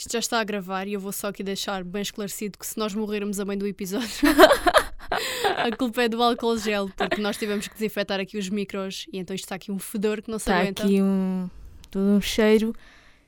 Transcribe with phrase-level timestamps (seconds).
[0.00, 2.78] Isto já está a gravar e eu vou só aqui deixar bem esclarecido que se
[2.78, 4.08] nós morrermos a meio do episódio,
[5.58, 9.18] a culpa é do álcool gel, porque nós tivemos que desinfetar aqui os micros e
[9.18, 10.84] então isto está aqui um fedor que não se Está aguenta.
[10.84, 11.50] aqui um,
[11.90, 12.74] todo um cheiro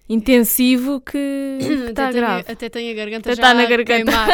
[0.08, 1.18] intensivo que
[1.90, 2.52] está até, tenho, grave.
[2.52, 3.84] até tenho a garganta Até já tá na a garganta.
[3.92, 4.28] queimar.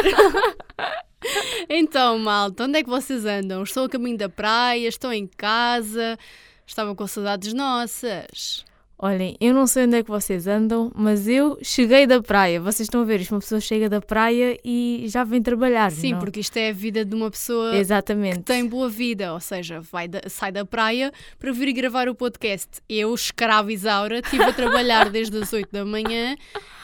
[1.69, 3.65] então, malta, onde é que vocês andam?
[3.65, 6.17] Estou a caminho da praia, estou em casa,
[6.65, 8.65] estavam com saudades nossas.
[9.01, 12.61] Olhem, eu não sei onde é que vocês andam, mas eu cheguei da praia.
[12.61, 15.93] Vocês estão a ver, isto uma pessoa chega da praia e já vem trabalhar.
[15.93, 16.19] Sim, não?
[16.19, 18.39] porque isto é a vida de uma pessoa Exatamente.
[18.39, 22.15] que tem boa vida, ou seja, vai da- sai da praia para vir gravar o
[22.15, 22.69] podcast.
[22.89, 26.37] Eu, escrava Isaura, estive a trabalhar desde as 8 da manhã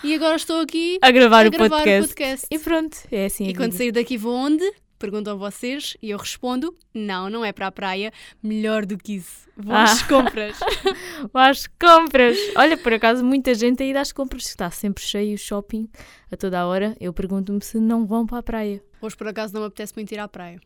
[0.04, 2.04] e agora estou aqui A gravar, a o, gravar podcast.
[2.04, 2.46] o podcast.
[2.48, 3.48] E pronto, é assim.
[3.48, 3.78] E quando vida.
[3.78, 4.64] sair daqui vou onde?
[5.04, 8.10] Perguntam vocês e eu respondo: não, não é para a praia.
[8.42, 9.46] Melhor do que isso.
[9.56, 10.08] Vou às Ah.
[10.08, 10.58] compras.
[11.34, 12.36] Às compras.
[12.56, 14.46] Olha, por acaso, muita gente aí às compras.
[14.46, 15.88] Está sempre cheio o shopping
[16.32, 16.96] a toda a hora.
[16.98, 18.82] Eu pergunto-me se não vão para a praia.
[19.00, 20.58] Hoje por acaso não me apetece muito ir à praia.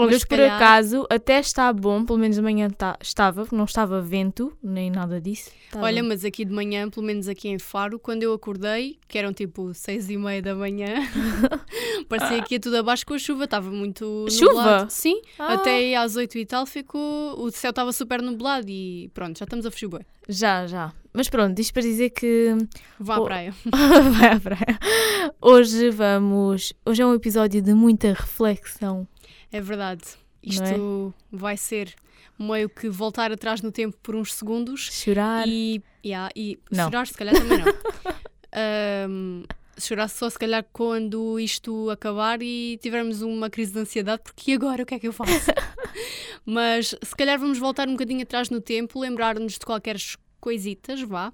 [0.00, 4.00] Olha, Mas por calhar- acaso até está bom, pelo menos amanhã tá- estava, não estava
[4.00, 5.50] vento, nem nada disso.
[5.66, 9.18] Estava- Olha, mas aqui de manhã, pelo menos aqui em Faro, quando eu acordei, que
[9.18, 10.86] eram tipo seis e meia da manhã,
[12.08, 14.52] parecia que ia tudo abaixo com a chuva, estava muito Chuva?
[14.54, 14.90] nublado.
[14.90, 15.54] Sim, Ah.
[15.54, 19.66] até às oito e tal ficou, o céu estava super nublado e pronto, já estamos
[19.66, 19.88] a fugir.
[20.28, 20.92] Já, já.
[21.12, 22.54] Mas pronto, isto para dizer que
[23.00, 23.54] Vá à praia.
[24.20, 24.78] vai à praia.
[25.40, 26.72] Hoje vamos.
[26.86, 29.08] Hoje é um episódio de muita reflexão.
[29.52, 30.02] É verdade.
[30.42, 31.94] Isto vai ser
[32.38, 35.46] meio que voltar atrás no tempo por uns segundos Chorar.
[35.48, 36.84] e, yeah, e Não.
[36.84, 37.66] chorar se calhar também não.
[38.52, 39.42] Ahm,
[39.78, 44.82] chorar só se calhar quando isto acabar e tivermos uma crise de ansiedade, porque agora
[44.82, 45.50] o que é que eu faço?
[46.46, 49.96] Mas se calhar vamos voltar um bocadinho atrás no tempo, lembrar-nos de qualquer
[50.40, 51.32] coisitas, vá,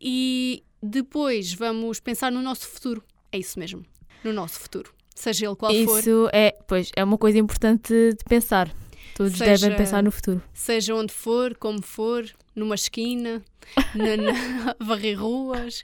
[0.00, 3.02] e depois vamos pensar no nosso futuro.
[3.32, 3.84] É isso mesmo,
[4.22, 4.94] no nosso futuro.
[5.14, 8.70] Seja ele qual for, Isso é, pois, é uma coisa importante de pensar.
[9.14, 10.42] Todos Seja- devem pensar no futuro.
[10.54, 12.24] seja onde for, como for,
[12.56, 13.42] numa esquina,
[13.94, 15.82] na, na varrer ruas,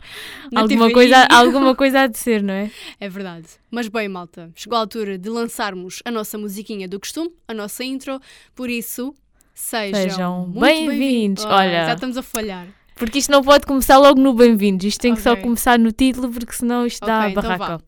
[0.51, 0.95] na Alguma TVI.
[0.95, 2.71] coisa, alguma coisa há de ser, não é?
[2.99, 3.47] É verdade.
[3.71, 7.85] Mas bem, malta, chegou a altura de lançarmos a nossa musiquinha do costume, a nossa
[7.85, 8.19] intro,
[8.55, 9.15] por isso,
[9.55, 11.45] sejam, Sejam bem-vindos.
[11.45, 11.85] Ah, Olha.
[11.87, 12.67] Já estamos a falhar.
[12.95, 14.85] Porque isto não pode começar logo no bem-vindos.
[14.87, 17.79] Isto tem que só começar no título, porque senão isto dá Ok, então barraca.
[17.79, 17.81] vá.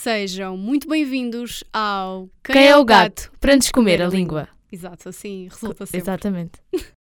[0.00, 3.32] Sejam muito bem-vindos ao Quem é o gato?
[3.40, 4.48] Para nos comer a língua.
[4.70, 5.98] Exato, assim resulta sempre.
[5.98, 6.52] Exatamente.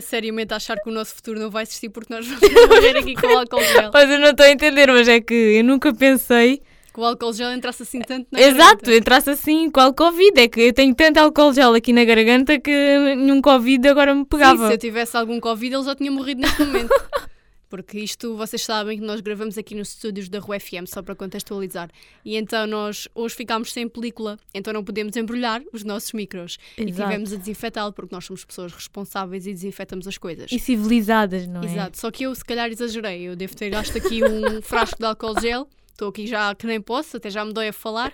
[0.00, 3.14] Começo seriamente achar que o nosso futuro não vai existir porque nós vamos morrer aqui
[3.14, 3.90] com o álcool gel.
[3.92, 6.62] Mas eu não estou a entender, mas é que eu nunca pensei.
[6.92, 8.94] Que o álcool gel entrasse assim tanto na Exato, garganta.
[8.96, 10.40] entrasse assim qual Covid.
[10.40, 12.70] É que eu tenho tanto álcool gel aqui na garganta que
[13.14, 14.66] nenhum Covid agora me Sim, pegava.
[14.68, 16.90] se eu tivesse algum Covid, ele já tinha morrido neste momento.
[17.70, 21.14] Porque isto, vocês sabem que nós gravamos aqui nos estúdios da Rua FM, só para
[21.14, 21.88] contextualizar.
[22.24, 26.58] E então nós hoje ficámos sem película, então não podemos embrulhar os nossos micros.
[26.76, 27.08] E Exato.
[27.08, 30.50] tivemos a desinfetá-lo, porque nós somos pessoas responsáveis e desinfetamos as coisas.
[30.50, 31.66] E civilizadas, não é?
[31.66, 33.22] Exato, só que eu se calhar exagerei.
[33.22, 35.68] Eu devo ter gasto aqui um frasco de álcool gel.
[35.92, 38.12] Estou aqui já que nem posso, até já me dói a falar.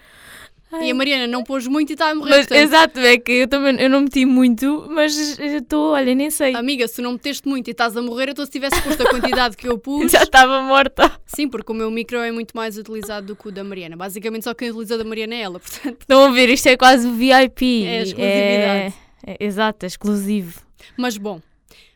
[0.82, 2.30] E a Mariana não pôs muito e está a morrer.
[2.30, 6.28] Mas, portanto, exato, é que eu também eu não meti muito, mas estou, olha, nem
[6.28, 6.54] sei.
[6.54, 9.56] Amiga, se não meteste muito e estás a morrer, então se tivesse posto a quantidade
[9.56, 10.10] que eu pus.
[10.10, 11.10] Já estava morta.
[11.24, 13.96] Sim, porque o meu micro é muito mais utilizado do que o da Mariana.
[13.96, 16.00] Basicamente só quem utiliza da Mariana é ela, portanto.
[16.00, 17.86] Estão a ver, isto é quase VIP.
[17.86, 18.94] É exclusividade.
[19.24, 20.60] É, é- exato, é exclusivo.
[20.96, 21.40] Mas bom,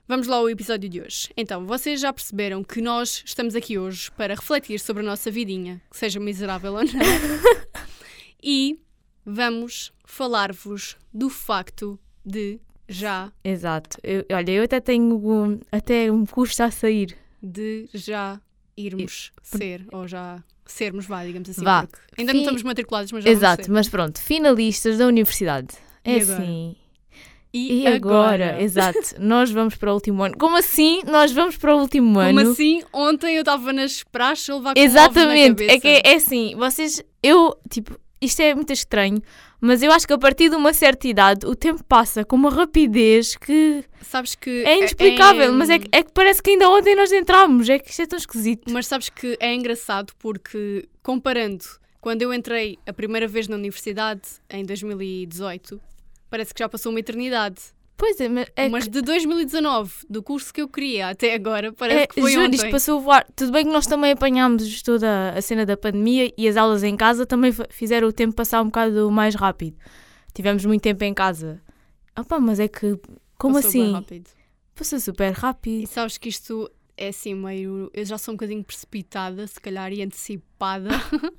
[0.08, 1.28] vamos lá ao episódio de hoje.
[1.36, 5.80] Então, vocês já perceberam que nós estamos aqui hoje para refletir sobre a nossa vidinha,
[5.90, 6.90] que seja miserável ou não.
[8.42, 8.78] e
[9.24, 12.58] vamos falar-vos do facto de
[12.88, 13.96] já, Exato.
[14.02, 15.14] Eu- olha, eu até tenho.
[15.16, 17.16] um- Até me custa a sair.
[17.42, 18.40] de já
[18.76, 21.62] irmos ser, ou já sermos, vá, digamos assim.
[21.64, 21.86] Vá.
[22.18, 25.68] ainda não Fim- estamos matriculados, mas já Exato, mas pronto, finalistas da universidade.
[26.04, 26.34] É E agora?
[26.42, 26.76] assim.
[27.52, 28.62] E, E agora?
[28.62, 30.36] Exato, nós vamos para o último ano.
[30.38, 32.50] Como assim nós vamos para o último Como ano?
[32.52, 32.82] assim?
[32.92, 37.56] Ontem eu estava nas praxes a levar com Exatamente, é que é assim, vocês, eu,
[37.68, 39.20] tipo, isto é muito estranho,
[39.60, 42.50] mas eu acho que a partir de uma certa idade o tempo passa com uma
[42.50, 46.68] rapidez que Sabes que é inexplicável, é- mas é que, é que parece que ainda
[46.68, 48.70] ontem nós entramos, é que isto é tão esquisito.
[48.72, 51.64] Mas sabes que é engraçado porque, comparando,
[52.00, 55.80] quando eu entrei a primeira vez na universidade, em 2018,
[56.30, 57.60] parece que já passou uma eternidade.
[58.00, 61.70] Pois é, mas é Mas que- de 2019, do curso que eu queria até agora,
[61.70, 62.56] parece é, que foi juro, ontem.
[62.56, 63.26] isto passou a voar.
[63.36, 66.96] Tudo bem que nós também apanhámos toda a cena da pandemia e as aulas em
[66.96, 69.76] casa também fizeram o tempo passar um bocado mais rápido.
[70.32, 71.60] Tivemos muito tempo em casa.
[72.18, 72.98] Opa, mas é que.
[73.36, 73.92] Como Passou assim?
[73.92, 74.30] rápido.
[74.74, 75.86] Passou super E rápido.
[75.86, 77.90] sabes que isto é assim meio.
[77.92, 80.88] Eu já sou um bocadinho precipitada, se calhar, e antecipada.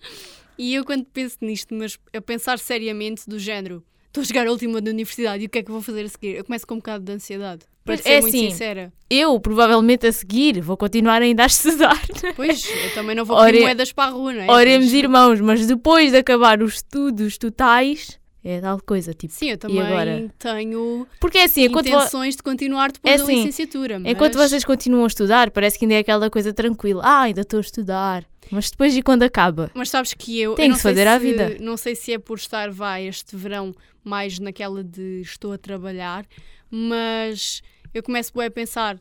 [0.60, 4.52] e eu, quando penso nisto, mas a pensar seriamente, do género, estou a chegar à
[4.52, 6.36] última da universidade e o que é que eu vou fazer a seguir?
[6.36, 7.62] Eu começo com um bocado de ansiedade.
[7.84, 8.50] Para Pois, ser é muito assim.
[8.52, 8.94] sincera.
[9.10, 12.00] Eu, provavelmente a seguir, vou continuar ainda a estudar.
[12.36, 14.52] Pois, eu também não vou Ore- moedas para a rua, não é?
[14.52, 19.34] Oremos, Mas- irmãos, mas depois de acabar os estudos totais, é tal coisa, tipo.
[19.34, 20.30] Sim, eu também agora?
[20.38, 23.98] tenho Porque é assim, enquanto, vo- intenções de continuar depois É da assim, licenciatura.
[24.00, 24.12] Mas...
[24.12, 27.02] enquanto vocês continuam a estudar, parece que ainda é aquela coisa tranquila.
[27.04, 28.25] Ah, ainda estou a estudar.
[28.50, 29.70] Mas depois e quando acaba?
[29.74, 30.56] Mas sabes que eu.
[30.56, 31.58] Tem eu que não se fazer à vida.
[31.60, 33.74] Não sei se é por estar, vai, este verão
[34.04, 36.26] mais naquela de estou a trabalhar,
[36.70, 37.62] mas
[37.94, 39.00] eu começo a pensar.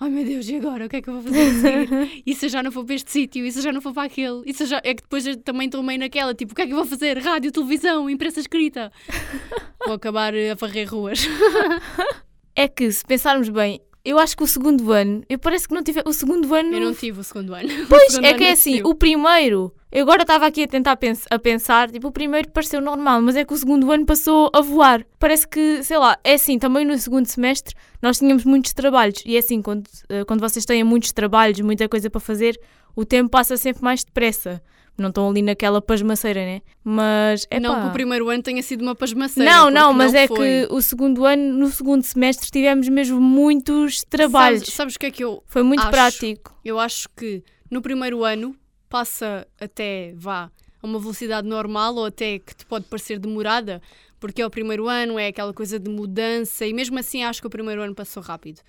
[0.00, 0.86] Ai meu Deus, e agora?
[0.86, 1.88] O que é que eu vou fazer?
[2.24, 3.44] E se eu já não for para este sítio?
[3.44, 4.42] E se eu já não for para aquele?
[4.46, 4.80] E se já...
[4.84, 6.86] É que depois eu também estou meio naquela, tipo, o que é que eu vou
[6.86, 7.18] fazer?
[7.18, 8.92] Rádio, televisão, imprensa escrita.
[9.84, 11.26] Vou acabar a varrer ruas.
[12.54, 15.82] É que, se pensarmos bem, eu acho que o segundo ano, eu parece que não
[15.82, 16.02] tive.
[16.06, 16.72] O segundo ano.
[16.74, 17.68] Eu não tive o segundo ano.
[17.88, 21.24] Pois, segundo é que é assim, o primeiro, eu agora estava aqui a tentar pens-
[21.30, 24.60] a pensar, tipo, o primeiro pareceu normal, mas é que o segundo ano passou a
[24.60, 25.04] voar.
[25.18, 29.36] Parece que, sei lá, é assim, também no segundo semestre nós tínhamos muitos trabalhos, e
[29.36, 32.58] é assim, quando, eh, quando vocês têm muitos trabalhos, muita coisa para fazer,
[32.94, 34.62] o tempo passa sempre mais depressa.
[34.98, 36.60] Não estão ali naquela pasmaceira, né?
[36.82, 39.48] Mas, é Não que o primeiro ano tenha sido uma pasmaceira.
[39.48, 40.38] Não, não, mas não é foi.
[40.66, 44.60] que o segundo ano, no segundo semestre, tivemos mesmo muitos trabalhos.
[44.62, 45.90] Sabes, sabes o que é que eu Foi muito acho?
[45.90, 46.58] prático.
[46.64, 48.56] Eu acho que no primeiro ano
[48.88, 50.50] passa até vá
[50.82, 53.80] a uma velocidade normal ou até que te pode parecer demorada,
[54.18, 57.46] porque é o primeiro ano, é aquela coisa de mudança e mesmo assim acho que
[57.46, 58.60] o primeiro ano passou rápido.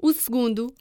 [0.00, 0.72] O segundo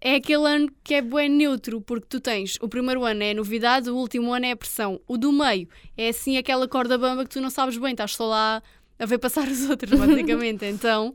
[0.00, 3.34] é aquele ano que é bem neutro, porque tu tens o primeiro ano é a
[3.34, 5.00] novidade, o último ano é a pressão.
[5.06, 8.26] O do meio é assim aquela corda bamba que tu não sabes bem, estás só
[8.26, 8.62] lá
[8.98, 10.64] a ver passar os outros, basicamente.
[10.64, 11.14] então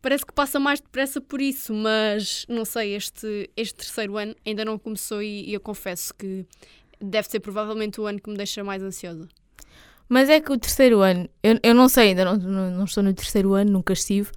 [0.00, 4.64] parece que passa mais depressa por isso, mas não sei, este, este terceiro ano ainda
[4.64, 6.46] não começou e, e eu confesso que
[6.98, 9.28] deve ser provavelmente o ano que me deixa mais ansiosa.
[10.08, 13.00] Mas é que o terceiro ano, eu, eu não sei, ainda não, não, não estou
[13.00, 14.30] no terceiro ano, nunca estive,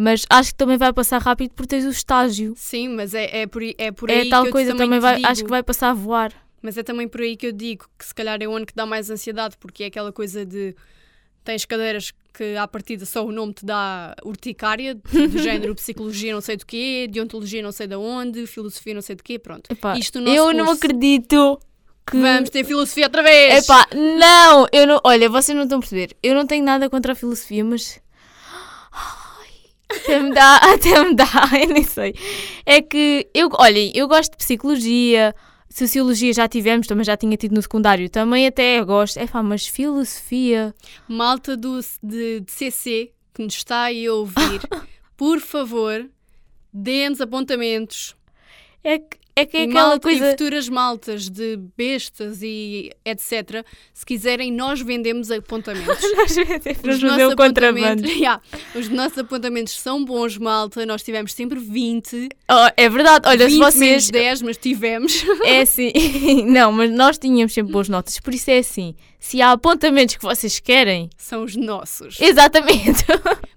[0.00, 2.54] mas acho que também vai passar rápido porque tens o estágio.
[2.56, 4.86] Sim, mas é, é por, aí- é por aí É tal que eu coisa, também,
[4.86, 6.32] também vai, digo, acho que vai passar a voar.
[6.62, 8.74] Mas é também por aí que eu digo que se calhar é o ano que
[8.74, 10.74] dá mais ansiedade, porque é aquela coisa de
[11.42, 15.02] tens cadeiras que à partida só o nome te dá urticária, do
[15.42, 19.24] género psicologia não sei do quê, deontologia não sei de onde, filosofia não sei do
[19.24, 19.68] quê, pronto.
[19.72, 20.84] Epá, Isto no eu não curso.
[20.84, 21.58] acredito
[22.08, 22.16] que...
[22.18, 23.64] Vamos ter filosofia outra vez!
[23.64, 25.00] Epá, não, eu não.
[25.04, 26.16] Olha, vocês não estão a perceber.
[26.22, 28.00] Eu não tenho nada contra a filosofia, mas.
[29.90, 32.14] Até me dá, até me dá, eu nem sei.
[32.66, 35.34] É que eu, olhem, eu gosto de psicologia,
[35.70, 39.18] sociologia já tivemos, também já tinha tido no secundário, também até gosto.
[39.18, 40.74] É pá, mas filosofia.
[41.08, 44.60] Malta do, de, de CC que nos está aí a ouvir,
[45.16, 46.10] por favor,
[46.72, 48.16] dê-nos apontamentos.
[48.82, 50.30] É que é, que é aquela malta, e coisa.
[50.30, 53.64] futuras maltas de bestas e etc.
[53.92, 55.98] Se quiserem, nós vendemos apontamentos.
[56.16, 58.40] Nós vendemos Os nossos apontamentos, Yeah,
[58.74, 60.84] os nossos apontamentos são bons, malta.
[60.86, 62.28] Nós tivemos sempre 20.
[62.50, 64.10] Oh, é verdade, olha, 20 se menos vocês.
[64.10, 65.24] 10, mas tivemos.
[65.44, 65.92] É assim,
[66.46, 68.94] não, mas nós tínhamos sempre boas notas, por isso é assim.
[69.18, 72.20] Se há apontamentos que vocês querem, São os nossos.
[72.20, 73.04] exatamente.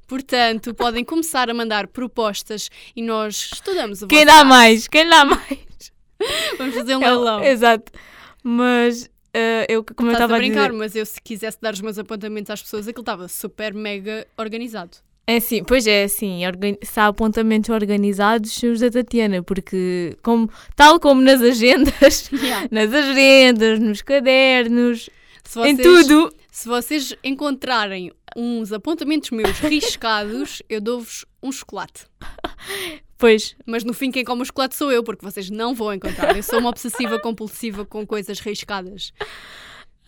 [0.08, 4.88] Portanto, podem começar a mandar propostas e nós estudamos o Quem dá mais?
[4.88, 5.58] Quem dá mais?
[6.58, 7.44] Vamos fazer um leilão.
[7.44, 7.92] Exato.
[8.44, 10.78] Mas eh, eu, como eu Estás a estava a brincar, dizer.
[10.78, 14.98] mas eu se quisesse dar os meus apontamentos às pessoas, aquilo estava super mega organizado.
[15.28, 16.42] É assim, pois é assim,
[16.84, 22.68] se há apontamentos organizados, são os da Tatiana, porque como, tal como nas agendas, Yeah.
[22.72, 25.10] nas agendas, nos cadernos,
[25.44, 26.34] Se em vocês- tudo.
[26.51, 32.04] Se vocês encontrarem uns apontamentos meus riscados, eu dou-vos um chocolate.
[33.22, 36.36] Pois, Mas no fim, quem come o chocolate sou eu, porque vocês não vão encontrar.
[36.36, 39.13] Eu sou uma obsessiva compulsiva com coisas riscadas.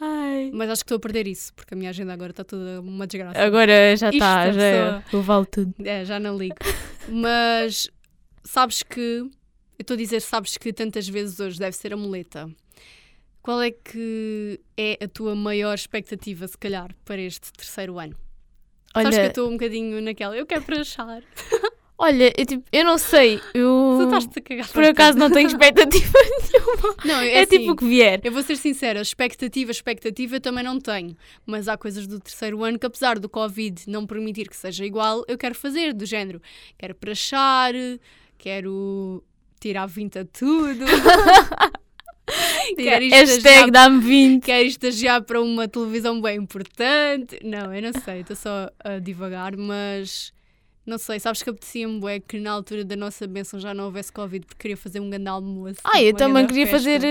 [0.01, 2.81] ai, Mas acho que estou a perder isso, porque a minha agenda agora está toda
[2.81, 3.39] uma desgraça.
[3.39, 5.73] agora já está, já é, eu vale tudo.
[5.85, 6.55] É, já não ligo.
[7.07, 7.87] Mas
[8.43, 8.99] sabes que.
[8.99, 12.49] Eu estou a dizer, sabes que tantas vezes hoje deve ser a muleta.
[13.41, 18.15] Qual é que é a tua maior expectativa, se calhar, para este terceiro ano?
[18.93, 20.35] Sabes que eu Olha, estou um bocadinho naquela.
[20.35, 21.21] Eu quero para achar.
[22.03, 25.47] olha, eu, tipo, eu não sei, Tu eu estás-te a cagar por acaso não tenho
[25.47, 26.13] expectativa
[26.51, 26.95] nenhuma.
[27.05, 28.19] Não, é, É, assim, tipo o que vier.
[28.23, 31.15] Eu vou ser sincera, expectativa, expectativa também não tenho.
[31.45, 35.23] Mas há coisas do terceiro ano que, apesar do Covid não permitir que seja igual,
[35.27, 36.41] eu quero fazer, do género.
[36.77, 37.73] Quero prachar,
[38.37, 39.23] quero
[39.59, 40.85] tirar 20 a tudo.
[42.77, 44.43] quero Hashtag estagiar, dá-me 20.
[44.45, 47.39] quero estagiar para uma televisão bem importante.
[47.43, 50.33] Não, eu não sei, estou só a divagar, mas.
[50.85, 54.11] Não sei, sabes que apetecia-me bué que na altura da nossa bênção já não houvesse
[54.11, 55.79] Covid porque queria fazer um grande almoço.
[55.83, 56.77] Ah, tipo, eu também queria festa.
[56.77, 57.07] fazer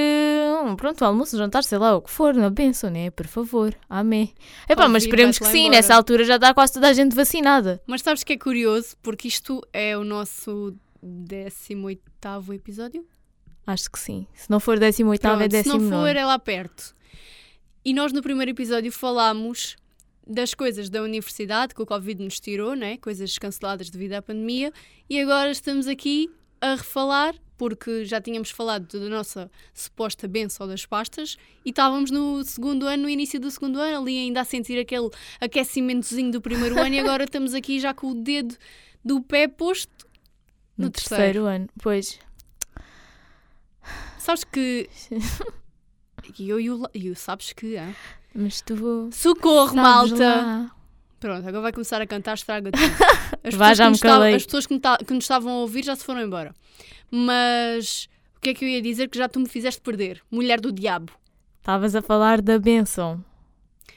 [0.62, 3.10] um, pronto, almoço, jantar, sei lá, o que for, na benção, né?
[3.10, 3.74] Por favor.
[3.88, 4.34] Amém.
[4.68, 5.76] Epá, mas esperemos que sim, embora.
[5.76, 7.80] nessa altura já está quase toda a gente vacinada.
[7.86, 8.94] Mas sabes que é curioso?
[9.02, 11.98] Porque isto é o nosso 18
[12.52, 13.06] episódio.
[13.66, 14.26] Acho que sim.
[14.34, 15.84] Se não for 18 é Pronto, se 19.
[15.84, 16.94] não for, é lá perto.
[17.84, 19.76] E nós no primeiro episódio falámos
[20.26, 22.96] das coisas da universidade que o Covid nos tirou, né?
[22.98, 24.72] coisas canceladas devido à pandemia,
[25.08, 30.86] e agora estamos aqui a refalar, porque já tínhamos falado da nossa suposta benção das
[30.86, 34.78] pastas e estávamos no segundo ano, no início do segundo ano, ali ainda a sentir
[34.78, 35.10] aquele
[35.40, 38.56] aquecimentozinho do primeiro ano, e agora estamos aqui já com o dedo
[39.04, 40.06] do pé posto
[40.76, 41.46] no, no terceiro.
[41.46, 41.68] ano.
[41.80, 42.18] Pois.
[44.18, 44.88] Sabes que.
[46.38, 47.76] E eu e o, e o sabes que.
[47.76, 47.92] ah?
[48.34, 49.08] Mas tu.
[49.12, 50.16] Socorro, malta!
[50.36, 50.70] lá.
[51.20, 52.82] Pronto, agora vai começar a cantar, estraga tudo.
[53.44, 54.34] As pessoas, já que, me calei.
[54.34, 56.52] as pessoas que, ta- que nos estavam a ouvir já se foram embora.
[57.10, 60.20] Mas o que é que eu ia dizer que já tu me fizeste perder?
[60.30, 61.12] Mulher do diabo.
[61.58, 63.24] Estavas a falar da benção.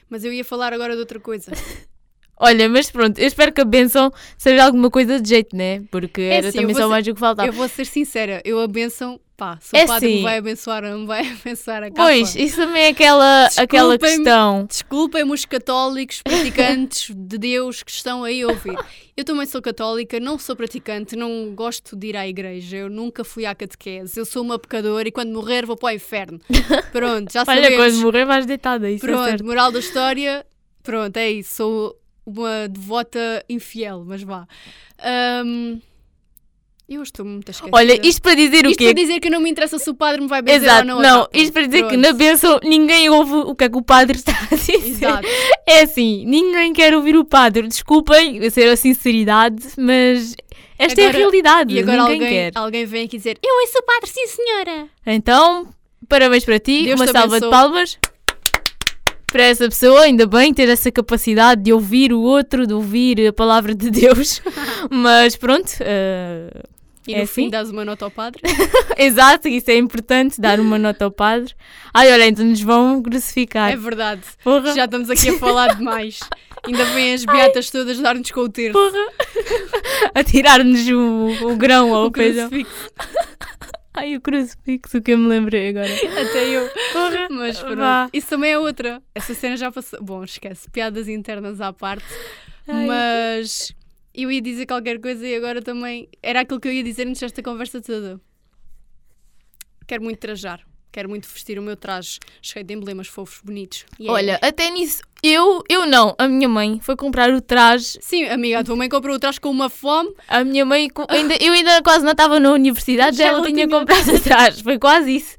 [0.08, 1.50] Mas eu ia falar agora de outra coisa.
[2.38, 5.82] Olha, mas pronto, eu espero que a benção seja alguma coisa de jeito, né?
[5.90, 7.48] Porque era assim, eu também só mais o que faltava.
[7.48, 10.22] Eu vou ser sincera, eu a benção, pá, se o É padre me sim.
[10.22, 12.02] vai abençoar ou não me vai abençoar a capa.
[12.02, 14.66] Pois, isso também é aquela, aquela questão.
[14.68, 18.76] Desculpem-me os católicos, praticantes de Deus que estão aí a ouvir.
[19.16, 23.24] Eu também sou católica, não sou praticante, não gosto de ir à igreja, eu nunca
[23.24, 26.38] fui à catequese, eu sou uma pecadora e quando morrer vou para o inferno.
[26.92, 27.76] Pronto, já Olha, sabemos.
[27.76, 29.44] quando morrer vais deitada, isso é Pronto, certo.
[29.46, 30.44] moral da história,
[30.82, 31.96] pronto, é isso, sou
[32.26, 34.46] uma devota infiel, mas vá.
[34.98, 35.78] Ahm,
[36.88, 37.76] eu estou muito esquecida.
[37.76, 38.84] Olha, isto para dizer o Isto quê?
[38.92, 41.02] para dizer que não me interessa se o padre me vai benzer Exato, ou não.
[41.02, 42.00] não, isto para dizer que Pronto.
[42.00, 44.74] na benção ninguém ouve o que é que o padre está a dizer.
[44.74, 45.26] Exato.
[45.68, 47.66] É assim, ninguém quer ouvir o padre.
[47.66, 50.36] Desculpem ser a sinceridade, mas
[50.78, 51.74] esta é a Agora- realidade.
[51.74, 52.52] E agora ninguém alguém, quer.
[52.54, 54.88] alguém vem aqui dizer: Eu ouço o padre, sim senhora.
[55.04, 55.68] Então,
[56.08, 57.50] parabéns para ti, Deus uma salva de abençoe.
[57.50, 57.98] palmas.
[59.36, 63.32] Para essa pessoa, ainda bem ter essa capacidade de ouvir o outro, de ouvir a
[63.34, 64.40] palavra de Deus.
[64.90, 66.48] Mas pronto, eh,
[67.06, 67.50] E É no fim assim?
[67.50, 68.40] dás uma nota ao padre.
[68.96, 71.52] exato, isso é importante, dar uma nota ao padre.
[71.92, 73.70] Ai, olha, então nos vão crucificar.
[73.70, 74.22] É verdade.
[74.42, 74.74] Porra.
[74.74, 76.18] Já estamos aqui a falar demais.
[76.66, 78.72] Ainda vêm as beatas todas dar-nos com o terço.
[78.72, 79.06] Porra!
[80.16, 82.48] A tirar-nos o, o grão ou O o feijão.
[83.96, 85.88] Ai, o crucifixo que eu me lembrei agora.
[85.88, 86.68] Até eu.
[86.92, 87.28] Porra!
[87.30, 87.76] Mas pronto.
[87.76, 88.10] Vá.
[88.12, 89.02] Isso também é outra.
[89.14, 90.02] Essa cena já passou.
[90.02, 90.70] Bom, esquece.
[90.70, 92.04] Piadas internas à parte.
[92.68, 92.86] Ai.
[92.86, 93.74] Mas
[94.14, 96.08] eu ia dizer qualquer coisa e agora também.
[96.22, 98.20] Era aquilo que eu ia dizer antes desta conversa toda.
[99.86, 100.60] Quero muito trajar.
[100.92, 103.84] Quero muito vestir o meu traje cheio de emblemas fofos, bonitos.
[103.98, 104.14] Yeah.
[104.14, 106.14] Olha, até nisso, eu, eu não.
[106.18, 107.98] A minha mãe foi comprar o traje.
[108.00, 110.10] Sim, amiga, a tua mãe comprou o traje com uma fome.
[110.28, 113.68] A minha mãe, ainda, eu ainda quase não estava na universidade, já ela tinha tinha.
[113.68, 114.62] comprado o traje.
[114.62, 115.34] Foi quase isso.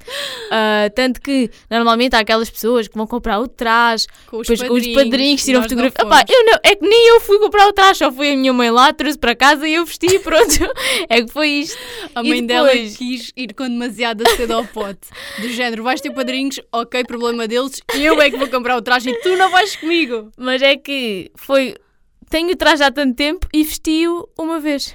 [0.50, 4.68] Ah, tanto que normalmente há aquelas pessoas que vão comprar o traje, Com os depois
[4.68, 4.96] padrinhos.
[4.96, 6.26] os padrinhos tiram fotografia.
[6.28, 8.70] Eu não, é que nem eu fui comprar o traje, só foi a minha mãe
[8.70, 10.54] lá, trouxe para casa e eu vesti e pronto.
[11.08, 11.78] é que foi isto.
[12.14, 12.96] A mãe dela depois?
[12.96, 15.08] quis ir com demasiada cedo ao pote.
[15.40, 19.10] Do género, vais ter padrinhos, ok, problema deles, eu é que vou comprar o traje
[19.10, 20.30] e tu não vais comigo.
[20.36, 21.76] Mas é que foi.
[22.30, 24.94] Tenho o traje há tanto tempo e vesti-o uma vez.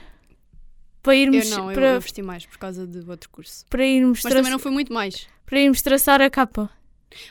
[1.02, 3.66] Para Eu irmos, não, eu, para, eu vesti mais por causa do outro curso.
[3.70, 5.28] para, irmos Mas também não foi muito mais.
[5.46, 6.70] para irmos traçar a capa.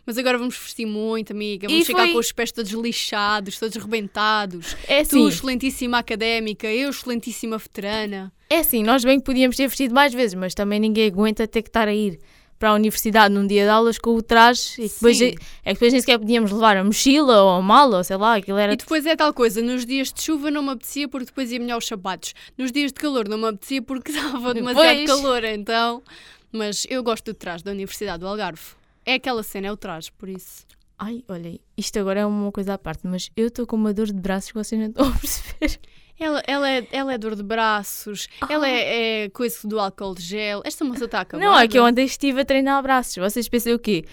[0.07, 1.67] Mas agora vamos vestir muito, amiga.
[1.67, 4.77] E Vamos ficar foi- com os pés todos lixados, todos rebentados.
[4.87, 8.33] É Tu, assim, excelentíssima académica, eu, excelentíssima veterana.
[8.49, 11.63] é assim, nós bem que podíamos ter vestido mais vezes, mas também ninguém aguenta ter
[11.63, 12.21] que estar a ir
[12.63, 15.35] para a universidade num dia de aulas com o traje e depois, Sim.
[15.65, 18.37] é que depois nem sequer podíamos levar a mochila ou a mala, ou sei lá,
[18.37, 21.27] aquilo era E depois é tal coisa, nos dias de chuva não me apetecia porque
[21.27, 22.35] depois ia molhar os sapatos.
[22.57, 25.11] Nos dias de calor não me apetecia porque estava demasiado Pois.
[25.11, 26.05] calor, então.
[26.53, 28.63] Mas eu gosto do traje da Universidade do Algarve.
[29.05, 30.65] É aquela cena, é o traje, por isso.
[30.99, 34.07] Ai, olha, isto agora é uma coisa à parte, mas eu estou com uma dor
[34.07, 35.81] de braços que vocês não estão a perceber.
[36.19, 40.23] Ela, ela, é, ela é dor de braços, ela é, é coisa do álcool de
[40.23, 40.63] gel.
[40.65, 41.51] Esta moça está acabada.
[41.51, 43.17] Não, é que eu ontem estive a treinar braços.
[43.17, 44.05] Vocês pensam o quê?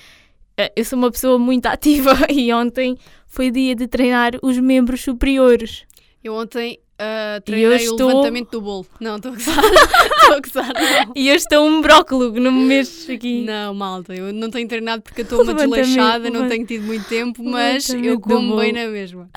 [0.57, 5.01] Eh, Eu sou uma pessoa muito ativa e ontem foi dia de treinar os membros
[5.01, 5.85] superiores.
[6.23, 8.85] Eu ontem E treinei eu o estou- levantamento do bolo.
[8.99, 9.55] Não, estou a gozar.
[10.19, 10.73] Estou a gozar.
[11.15, 13.41] E eu estou um brócolo não me mexo aqui.
[13.43, 17.43] Não, malta, eu não tenho treinado porque estou uma desleixada, não tenho tido muito tempo,
[17.43, 19.29] mas eu como bem na mesma.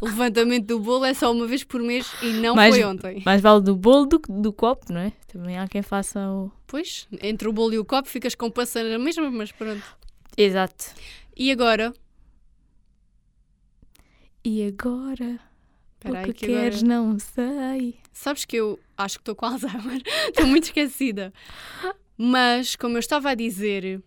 [0.00, 3.22] O levantamento do bolo é só uma vez por mês e não Mais- foi ontem.
[3.24, 5.12] Mais vale do bolo do que do copo, não é?
[5.30, 6.50] Também há quem faça o.
[6.66, 9.82] Pois, entre o bolo e o copo ficas com passa na mesma, mas pronto.
[10.36, 10.86] Exato.
[11.36, 11.92] E agora?
[14.44, 15.38] E agora?
[16.02, 16.94] Espera o que que queres, agora...
[16.94, 17.94] não sei.
[18.10, 20.00] Sabes que eu acho que estou com Alzheimer.
[20.28, 21.32] Estou muito esquecida.
[22.16, 24.02] Mas, como eu estava a dizer,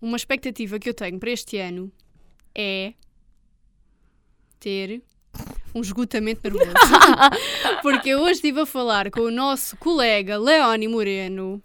[0.00, 1.90] uma expectativa que eu tenho para este ano
[2.54, 2.94] é
[4.60, 5.02] ter
[5.74, 6.70] um esgotamento nervoso.
[7.82, 11.60] Porque eu hoje estive a falar com o nosso colega Leoni Moreno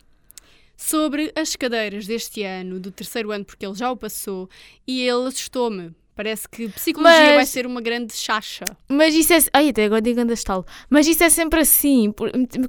[0.76, 4.48] sobre as cadeiras deste ano, do terceiro ano, porque ele já o passou,
[4.86, 5.94] e ele assustou-me.
[6.18, 8.66] Parece que psicologia Mas- vai ser uma grande chacha.
[8.90, 9.38] Mas isso é.
[9.54, 10.66] Ai, até agora digo ganda estalo.
[10.90, 12.12] Mas isso é sempre assim.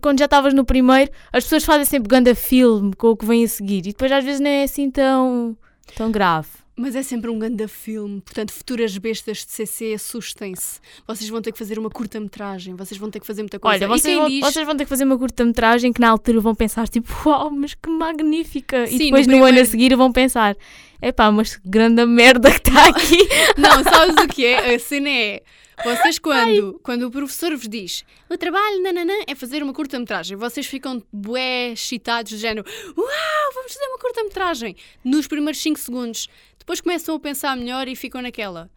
[0.02, 3.43] Quando já estavas no primeiro, as pessoas fazem sempre ganda filme com o que vem
[3.45, 3.78] a seguir.
[3.78, 5.57] E depois às vezes não é assim tão.
[5.97, 6.49] tão grave.
[6.81, 10.79] Mas é sempre um grande filme, portanto, futuras bestas de CC, assustem-se.
[11.07, 13.85] Vocês vão ter que fazer uma curta-metragem, vocês vão ter que fazer muita coisa.
[13.85, 16.55] Olha, vocês vão, diz- vocês vão ter que fazer uma curta-metragem que na altura vão
[16.55, 18.87] pensar tipo, uau, mas que magnífica.
[18.87, 20.57] Sim, e depois no no, ano a primeiro- seguir vão pensar,
[21.03, 23.29] epá, mas que grande merda que está aqui.
[23.59, 24.75] Não, sabes o que é?
[24.75, 25.43] A cena é.
[25.85, 30.67] Vocês, quando, quando o professor vos diz o trabalho nananã, é fazer uma curta-metragem, vocês
[30.67, 32.67] ficam bué excitados, do género
[32.97, 36.29] Uau, vamos fazer uma curta-metragem nos primeiros 5 segundos.
[36.59, 38.71] Depois começam a pensar melhor e ficam naquela.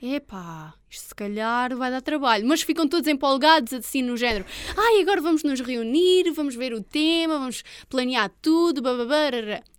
[0.00, 2.46] Epá, isto se calhar vai dar trabalho.
[2.46, 4.44] Mas ficam todos empolgados, assim, no género.
[4.76, 9.30] Ai, agora vamos nos reunir, vamos ver o tema, vamos planear tudo, bababá,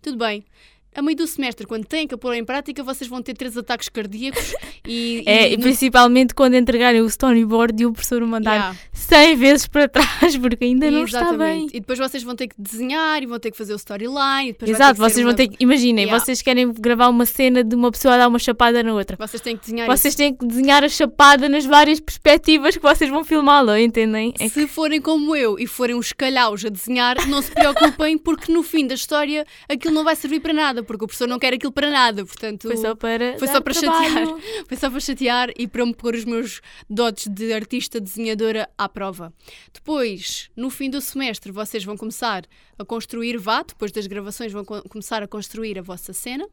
[0.02, 0.44] Tudo bem.
[0.94, 3.88] A meio do semestre, quando têm que pôr em prática, vocês vão ter três ataques
[3.88, 4.52] cardíacos
[4.86, 5.22] e.
[5.24, 9.36] É, e e principalmente quando entregarem o storyboard e o professor o mandar Yeah, 100
[9.36, 11.28] vezes para trás, porque ainda não está bem.
[11.30, 11.76] exatamente.
[11.76, 14.56] E depois vocês vão ter que desenhar e vão ter que fazer o storyline.
[14.66, 15.56] e Exato, que vocês vão uma- ter que.
[15.62, 16.18] Imaginem, Yeah.
[16.24, 19.16] vocês querem gravar uma cena de uma pessoa a dar uma chapada na outra.
[19.16, 23.08] Vocês têm que desenhar Vocês têm que desenhar a chapada nas várias perspectivas que vocês
[23.10, 24.34] vão filmá-lo, entendem?
[24.40, 24.54] É isso.
[24.60, 28.62] Se forem como eu e forem uns calhaus a desenhar, não se preocupem, porque no
[28.62, 31.72] fim da história aquilo não vai servir para nada, porque o professor não quer aquilo
[31.72, 32.24] para nada.
[32.24, 33.38] Portanto, Foi só para.
[33.38, 34.38] Foi só para trabalho.
[34.68, 38.88] Foi só para chatear e para me pôr os meus dotes de artista desenhadora à
[38.88, 39.32] prova.
[39.72, 42.44] Depois, no fim do semestre, vocês vão começar
[42.78, 46.46] a construir, vá, depois das gravações, vão co- começar a construir a vossa cena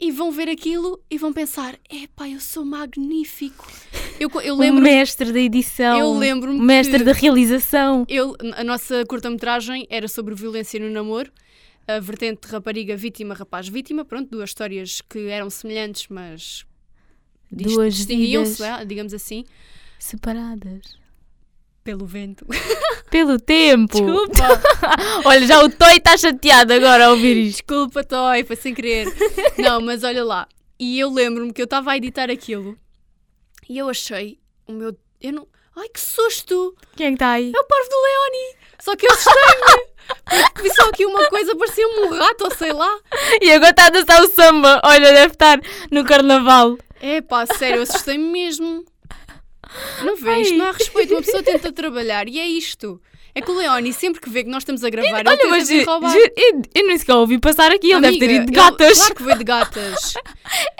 [0.00, 3.66] e vão ver aquilo e vão pensar: epá, eu sou magnífico.
[4.20, 5.98] Eu, eu O lembro mestre da edição.
[5.98, 8.04] eu lembro-me O mestre da realização.
[8.08, 11.30] eu, a nossa curta-metragem era sobre violência no namoro,
[11.88, 16.64] a vertente rapariga vítima, rapaz vítima, pronto, duas histórias que eram semelhantes, mas
[17.50, 19.44] Duas distinguiam-se, digamos assim,
[19.98, 20.98] separadas.
[21.82, 22.46] pelo vento.
[23.10, 23.94] Pelo tempo.
[23.94, 24.60] Desculpa,
[25.24, 27.56] Olha, já o Toy está chateado agora a ouvir isto.
[27.66, 29.06] desculpa, Toy, foi sem querer.
[29.56, 30.46] Não, mas olha lá,
[30.78, 32.78] e eu lembro-me que eu estava a editar aquilo
[33.66, 34.94] e eu achei o meu.
[35.22, 35.48] Eu não.
[35.74, 36.76] Ai que susto!
[36.94, 37.50] Quem é que está aí?
[37.56, 38.56] É o parvo do Leoni!
[38.78, 39.87] Só que eu assustei-me!
[40.24, 42.98] Porque vi só aqui uma coisa, parecia-me um rato, ou sei lá.
[43.40, 44.80] E agora está a dançar o samba.
[44.84, 46.78] Olha, deve estar no carnaval.
[47.00, 48.84] É pá, sério, assustei-me mesmo.
[50.02, 51.12] Não vê, isto não há respeito.
[51.14, 53.00] Uma pessoa tenta trabalhar e é isto.
[53.34, 55.70] É que o Leoni, sempre que vê que nós estamos a gravar, ele Olha, mas
[55.86, 56.12] roubar.
[56.16, 57.92] eu, eu nem sequer ouvi passar aqui.
[57.92, 58.98] Ele deve ter Amiga, ido de ele- gatas.
[58.98, 60.14] Claro que veio de gatas.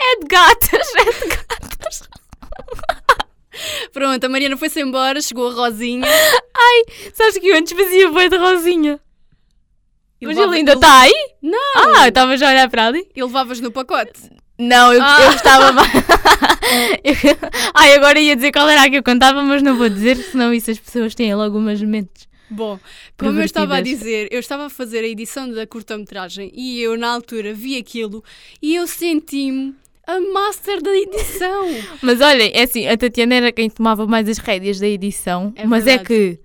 [0.00, 0.94] É de gatas.
[0.96, 2.08] É de gatas.
[3.92, 6.06] Pronto, a Mariana foi-se embora, chegou a Rosinha.
[7.14, 9.00] Sabes que eu antes fazia boi de rosinha.
[10.20, 11.12] Mas ele ainda está aí?
[11.42, 11.58] Não!
[11.96, 13.06] Ah, eu estava já a olhar para ali.
[13.14, 14.12] E levavas no pacote.
[14.58, 15.22] Não, eu, Ah.
[15.24, 15.88] eu estava mais.
[17.74, 20.52] Ai, agora ia dizer qual era a que eu contava, mas não vou dizer, senão
[20.52, 22.26] isso as pessoas têm logo umas mentes.
[22.50, 22.78] Bom,
[23.18, 26.96] como eu estava a dizer, eu estava a fazer a edição da curta-metragem e eu,
[26.96, 28.24] na altura, vi aquilo
[28.62, 29.74] e eu senti-me
[30.06, 31.66] a master da edição.
[32.00, 35.66] Mas olhem, é assim, a Tatiana era quem tomava mais as rédeas da edição, É
[35.66, 36.40] mas é que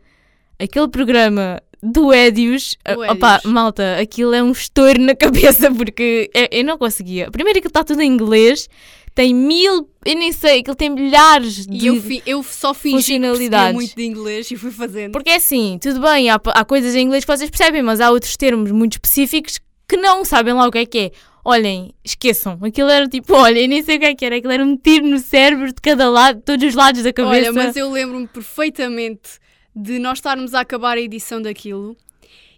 [0.59, 2.77] aquele programa do Edius,
[3.11, 3.51] opá, Edius.
[3.53, 7.29] malta, aquilo é um estouro na cabeça porque eu, eu não conseguia.
[7.29, 8.69] Primeiro aquilo está tudo em inglês,
[9.13, 11.77] tem mil, eu nem sei, aquilo tem milhares de.
[11.77, 15.11] E eu, fi- eu só fingi que muito de inglês e fui fazendo.
[15.11, 18.09] Porque é assim, tudo bem, há, há coisas em inglês que vocês percebem, mas há
[18.09, 21.11] outros termos muito específicos que não sabem lá o que é que é.
[21.45, 24.63] Olhem, esqueçam, aquilo era tipo, olhem, nem sei o que é que era, aquilo era
[24.63, 27.49] um tiro no cérebro de cada lado, de todos os lados da cabeça.
[27.49, 29.42] Olha, mas eu lembro-me perfeitamente
[29.75, 31.95] de nós estarmos a acabar a edição daquilo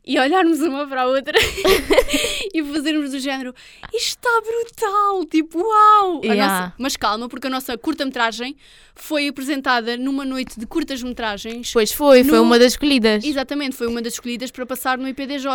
[0.06, 1.34] e olharmos uma para a outra
[2.54, 3.54] e fazermos do género
[3.94, 6.22] isto está brutal, tipo uau!
[6.24, 6.46] Yeah.
[6.48, 8.56] nossa- mas calma, porque a nossa curta-metragem
[8.96, 11.72] foi apresentada numa noite de curtas-metragens.
[11.74, 13.24] Pois foi, foi No- uma das escolhidas.
[13.24, 15.48] Exatamente, foi uma das escolhidas para passar no IPDJ,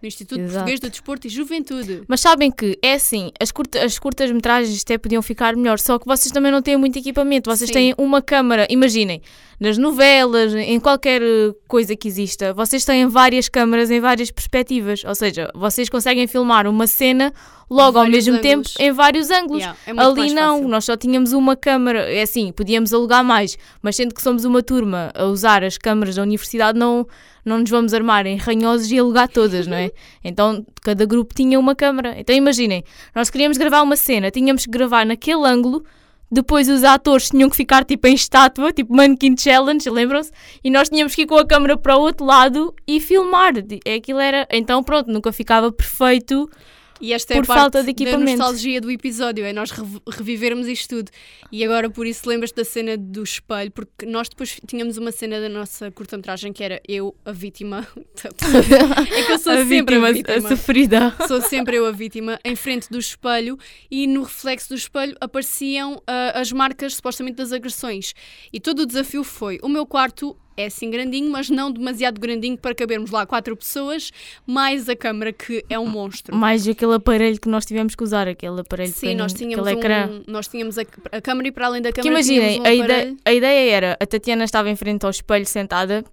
[0.00, 0.54] no Instituto Exato.
[0.54, 2.02] Português do Desporto e Juventude.
[2.06, 5.98] Mas sabem que é assim, as, curta, as curtas metragens até podiam ficar melhor, só
[5.98, 7.74] que vocês também não têm muito equipamento, vocês Sim.
[7.74, 9.20] têm uma câmara, imaginem,
[9.58, 15.02] nas novelas, em qualquer eh, coisa que exista, vocês têm várias câmaras em várias perspectivas,
[15.04, 17.32] ou seja, vocês conseguem filmar uma cena
[17.68, 18.74] logo ao mesmo tempo ângulos.
[18.78, 19.58] em vários ângulos.
[19.62, 20.68] Yeah, é Ali não, fácil.
[20.68, 24.62] nós só tínhamos uma câmara, é assim, podíamos alugar mais, mas sendo que somos uma
[24.62, 27.06] turma a usar as câmaras da universidade, não,
[27.44, 29.90] não nos vamos armar em ranhosos e alugar todas, não é?
[30.22, 32.14] Então cada grupo tinha uma câmara.
[32.18, 35.84] Então imaginem, nós queríamos gravar uma cena, tínhamos que gravar naquele ângulo,
[36.30, 40.32] depois os atores tinham que ficar tipo em estátua, tipo Mannequin Challenge, lembram-se?
[40.62, 43.52] E nós tínhamos que ir com a câmera para o outro lado e filmar.
[43.84, 44.46] É, Aquilo era.
[44.50, 46.50] Então pronto, nunca ficava perfeito.
[47.00, 48.38] E esta é por a parte falta de da equipamento.
[48.38, 51.10] nostalgia do episódio, é nós rev- revivermos isto tudo.
[51.52, 55.40] E agora, por isso, lembras da cena do espelho, porque nós depois tínhamos uma cena
[55.40, 57.86] da nossa curta-metragem que era eu, a vítima.
[59.14, 60.36] é que eu sou a sempre vítima, a vítima.
[60.36, 61.16] a sofrida.
[61.28, 63.58] Sou sempre eu a vítima, em frente do espelho,
[63.90, 68.14] e no reflexo do espelho apareciam ah, as marcas supostamente das agressões.
[68.52, 72.56] E todo o desafio foi: o meu quarto é assim grandinho, mas não demasiado grandinho
[72.56, 74.10] para cabermos lá quatro pessoas,
[74.46, 76.34] mais a câmara que é um monstro.
[76.34, 80.08] Mais aquele aparelho que nós tivemos que usar, aquele aparelho Sim, nós tínhamos, aquele ecrã.
[80.08, 82.74] um, nós tínhamos a, a câmara e para além da Que câmara imaginem, um a,
[82.74, 83.16] ideia, aparelho.
[83.24, 86.04] a ideia era, a Tatiana estava em frente ao espelho sentada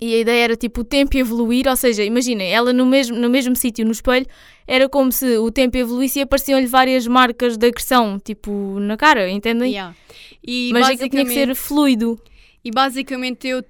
[0.00, 3.28] e a ideia era tipo o tempo evoluir, ou seja, imaginem, ela no mesmo, no
[3.28, 4.26] mesmo sítio no espelho
[4.66, 9.28] era como se o tempo evoluísse e apareciam-lhe várias marcas de agressão, tipo na cara,
[9.28, 9.72] entendem?
[9.72, 9.94] Yeah.
[10.46, 12.18] E, Mas aquilo tinha que ser fluido.
[12.64, 13.64] E basicamente eu,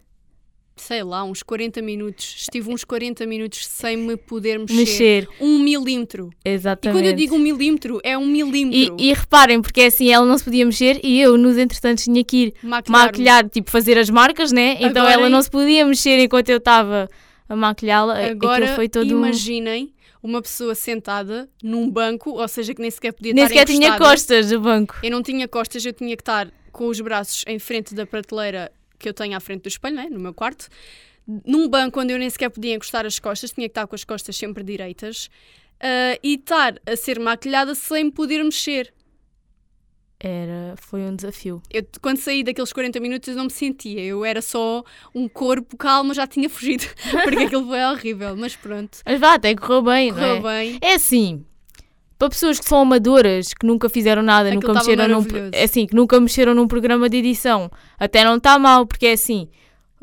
[0.76, 4.74] sei lá, uns 40 minutos, estive uns 40 minutos sem me poder mexer.
[4.76, 6.30] Mexer, Um milímetro.
[6.44, 6.96] E exatamente.
[6.98, 8.96] quando eu digo um milímetro, é um E, milímetro.
[8.98, 12.24] e reparem, porque é assim, ela não se podia mexer e eu, nos entretantos, tinha
[12.24, 12.54] que ir
[12.88, 14.74] maquilhar, tipo, fazer as marcas, né?
[14.80, 17.08] Então Agora- ela não se podia mexer enquanto eu estava
[17.48, 18.18] a maquilhá-la.
[18.26, 23.32] Agora, foi todo imaginem uma pessoa sentada num banco, ou seja, que nem sequer podia
[23.32, 24.10] Nem estar sequer tinha encostada.
[24.10, 24.96] costas do banco.
[25.02, 28.70] Eu não tinha costas, eu tinha que estar com os braços em frente da prateleira
[29.00, 30.68] que eu tenho à frente do espelho, né, no meu quarto.
[31.46, 34.04] Num banco onde eu nem sequer podia encostar as costas, tinha que estar com as
[34.04, 35.28] costas sempre direitas.
[35.80, 38.92] ah, e estar a ser maquilhada sem poder mexer.
[40.22, 41.62] Era, foi um desafio.
[41.70, 44.84] Eu, quando saí daqueles 40 minutos eu não me sentia, eu era só
[45.14, 46.84] um corpo calmo, já tinha fugido,
[47.24, 50.62] porque aquilo foi horrível, mas pronto, Mas vá, até correu bem, correu não é?
[50.64, 50.78] bem.
[50.82, 51.46] É assim,
[52.20, 55.86] para pessoas que são amadoras, que nunca fizeram nada, Aquilo nunca mexeram num, é assim,
[55.86, 59.48] que nunca mexeram num programa de edição, até não está mal, porque é assim,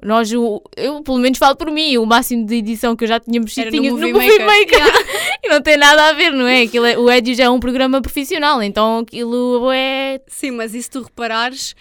[0.03, 3.19] nós, o- eu pelo menos falo por mim, o máximo de edição que eu já
[3.19, 4.79] tinha mexido tinha no no Movie Movie Maker.
[4.83, 5.05] Maker.
[5.45, 6.63] e não tem nada a ver, não é?
[6.63, 10.81] Aquilo é- o Edio já é um programa profissional, então aquilo é Sim, mas e
[10.81, 11.75] se tu reparares,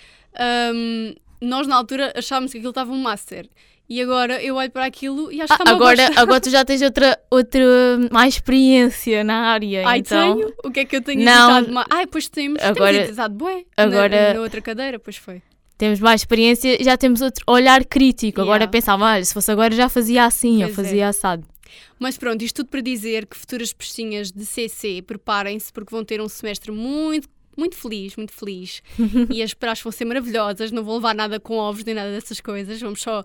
[0.74, 3.48] hum, nós na altura achávamos que aquilo estava um master.
[3.88, 6.20] E agora eu olho para aquilo e acho que Ah, está uma agora, bosta.
[6.20, 7.62] agora tu já tens outra, outra
[8.10, 9.86] mais experiência na área.
[9.86, 10.52] Ai, então, tenho?
[10.64, 11.50] O que é que eu tenho Não.
[11.58, 11.86] editado mais?
[11.90, 12.60] Ai, pois temos.
[12.62, 13.64] Agora- temos editado bué.
[13.76, 15.40] agora- Na, na outra cadeira, pois foi.
[15.78, 18.40] temos mais experiência, já temos outro olhar crítico.
[18.40, 18.72] Agora Yeah.
[18.72, 20.82] pensava, ah, se fosse agora já fazia assim, eu Pois é.
[20.82, 21.46] fazia assado.
[21.98, 26.20] Mas pronto, isto tudo para dizer que futuras pestinhas de CC, preparem-se porque vão ter
[26.20, 28.82] um semestre muito, muito feliz, muito feliz.
[29.30, 32.40] e as praxes vão ser maravilhosas, não vou levar nada com ovos nem nada dessas
[32.40, 32.80] coisas.
[32.80, 33.22] Vamos só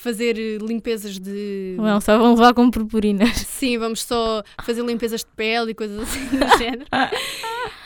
[0.00, 1.76] fazer eh, limpezas de.
[1.76, 3.36] Não, só vão levar com purpurinas.
[3.46, 6.86] Sim, vamos só fazer limpezas de pele e coisas assim do género.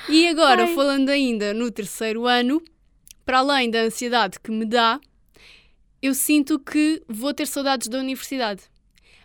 [0.09, 0.75] E agora, Ai.
[0.75, 2.63] falando ainda no terceiro ano,
[3.27, 5.01] para além da ansiedade que me dá,
[6.01, 8.63] eu sinto que vou ter saudades da universidade.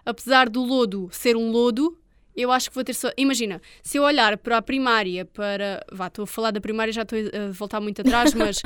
[0.04, 1.96] Apesar do lodo ser um lodo,
[2.36, 3.12] eu acho que vou ter só.
[3.16, 5.86] Imagina, se eu olhar para a primária, para.
[5.92, 8.64] Vá, estou a falar da primária, já estou a voltar muito atrás, mas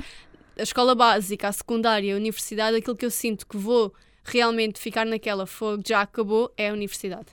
[0.58, 5.06] a escola básica, a secundária, a universidade, aquilo que eu sinto que vou realmente ficar
[5.06, 7.28] naquela fogo já acabou é a universidade.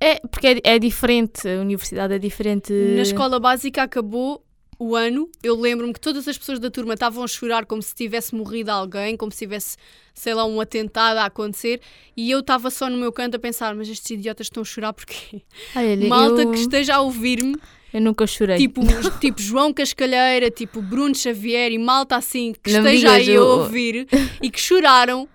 [0.00, 2.72] É, porque é, é diferente, a universidade é diferente.
[2.72, 4.44] Na escola básica acabou
[4.78, 5.28] o ano.
[5.42, 8.70] Eu lembro-me que todas as pessoas da turma estavam a chorar como se tivesse morrido
[8.70, 9.76] alguém, como se tivesse,
[10.14, 11.80] sei lá, um atentado a acontecer.
[12.16, 14.92] E eu estava só no meu canto a pensar: mas estes idiotas estão a chorar
[14.92, 15.42] porque
[15.74, 17.56] olha, malta eu, que esteja a ouvir-me,
[17.92, 18.56] eu nunca chorei.
[18.56, 18.82] tipo,
[19.20, 23.44] tipo João Cascalheira, tipo Bruno Xavier e malta assim que Não esteja aí a eu-
[23.44, 24.06] ouvir
[24.40, 25.28] e que choraram,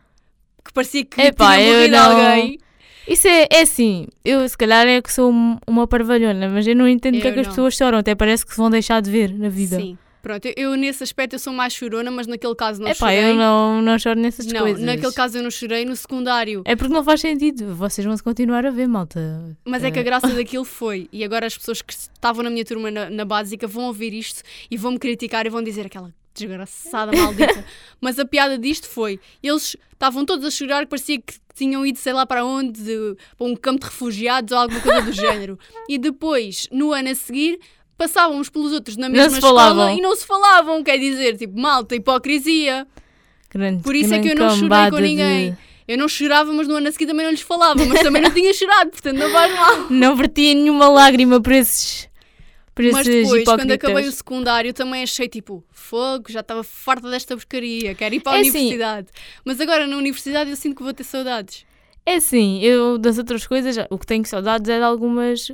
[0.65, 2.59] que parecia que Epá, tinha morrido não- alguém.
[3.07, 6.75] Isso é, é assim, eu se calhar é que sou um- uma parvalhona, mas eu
[6.75, 9.11] não entendo porque é que as pessoas choram, até parece que se vão deixar de
[9.11, 9.75] ver na vida.
[9.75, 9.97] Sim.
[10.21, 13.31] Pronto, eu, eu nesse aspecto eu sou mais chorona, mas naquele caso não Epá, chorei.
[13.31, 14.81] eu não, não choro nessas não, coisas.
[14.81, 16.61] naquele caso eu não chorei, no secundário.
[16.63, 17.75] É porque não faz sentido.
[17.75, 19.53] Vocês vão se continuar a ver, malta.
[19.65, 22.63] Mas é que a graça daquilo foi, e agora as pessoas que estavam na minha
[22.63, 26.09] turma na, na básica vão ouvir isto e vão me criticar e vão dizer aquela
[26.33, 27.63] desgraçada maldita.
[28.01, 32.13] Mas a piada disto foi, eles estavam todos a chorar parecia que tinham ido sei
[32.13, 35.57] lá para onde, de- para um campo de refugiados ou alguma coisa do género.
[35.87, 37.59] E depois, no ano a seguir,
[37.97, 39.97] passavam uns pelos outros na mesma escola falavam.
[39.97, 42.87] e não se falavam, quer dizer, tipo, malta, hipocrisia.
[43.51, 45.57] Grande, Por isso é que eu não chorei com de- ninguém.
[45.87, 48.31] Eu não chorava, mas no ano a seguir também não lhes falava, mas também não
[48.31, 49.87] tinha chorado, portanto não faz mal.
[49.89, 52.07] Não vertia nenhuma lágrima por esses,
[52.75, 57.35] por Mas depois, quando acabei o secundário, também achei tipo, fogo, já estava farta desta
[57.35, 59.07] porcaria, quero ir para a É assim- universidade.
[59.45, 61.65] Mas agora na universidade eu sinto que vou ter saudades.
[62.05, 65.51] É assim, eu das outras coisas, o que tenho saudades é de algumas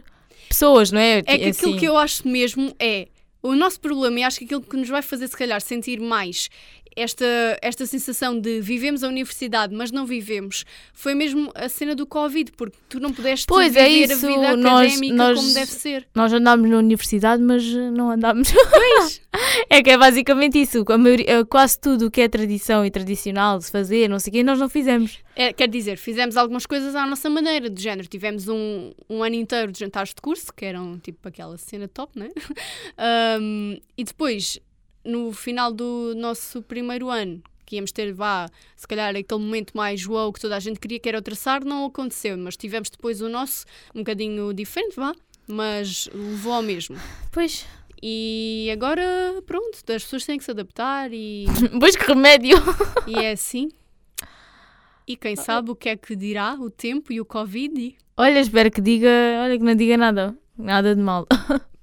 [0.48, 1.18] pessoas, não é?
[1.20, 3.08] É que aquilo assim, que eu acho mesmo é.
[3.42, 6.50] O nosso problema, e acho que aquilo que nos vai fazer, se calhar, sentir mais
[7.02, 7.26] esta,
[7.62, 12.52] esta sensação de vivemos a universidade, mas não vivemos, foi mesmo a cena do Covid,
[12.54, 15.72] porque tu não pudeste Pois, viver é isso, a vida nós- académica nós- como deve
[15.72, 16.08] ser.
[16.16, 18.50] Nós andámos na universidade, mas eh, não andámos.
[19.70, 20.84] é que é basicamente isso.
[20.90, 24.20] A maioria- eh, quase tudo o que é tradição e tradicional de se fazer, não
[24.20, 25.20] sei o quê, nós não fizemos.
[25.36, 28.08] É, quer dizer, fizemos algumas coisas à nossa maneira, do género.
[28.08, 32.20] Tivemos um, um ano inteiro de jantares de curso, que eram tipo aquela cena top,
[32.20, 32.30] né?
[33.40, 34.60] Um, e depois,
[35.04, 40.06] no final do nosso primeiro ano, que íamos ter, vá, se calhar aquele momento mais
[40.06, 42.38] wow que toda a gente queria, que era o traçar, não aconteceu.
[42.38, 45.14] Mas tivemos depois o nosso, um bocadinho diferente, vá,
[45.48, 46.98] mas levou ao mesmo.
[47.32, 47.66] Pois,
[48.02, 49.04] E agora,
[49.46, 51.46] pronto, as pessoas têm que se adaptar e,
[51.80, 52.58] pois que remédio.
[53.06, 53.70] e é assim.
[55.06, 57.96] E quem sabe o que é que dirá o tempo e o Covid.
[58.16, 59.10] Olha, espero que diga,
[59.44, 61.28] olha que não diga nada, nada de mal.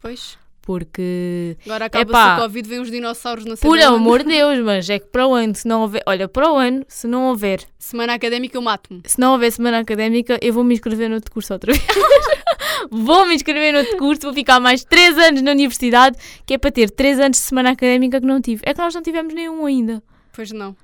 [0.01, 4.91] Pois, Porque, agora acaba-se o Covid, vem os dinossauros na por amor de Deus, mas
[4.91, 7.61] é que para o ano, se não houver, olha, para o ano, se não houver,
[7.79, 9.01] Semana académica eu mato-me.
[9.07, 11.87] se não houver semana académica, eu vou me inscrever no outro curso outra vez.
[12.91, 16.59] vou me inscrever no outro curso, vou ficar mais 3 anos na universidade, que é
[16.59, 18.61] para ter 3 anos de semana académica que não tive.
[18.67, 20.03] É que nós não tivemos nenhum ainda.
[20.33, 20.77] Pois não.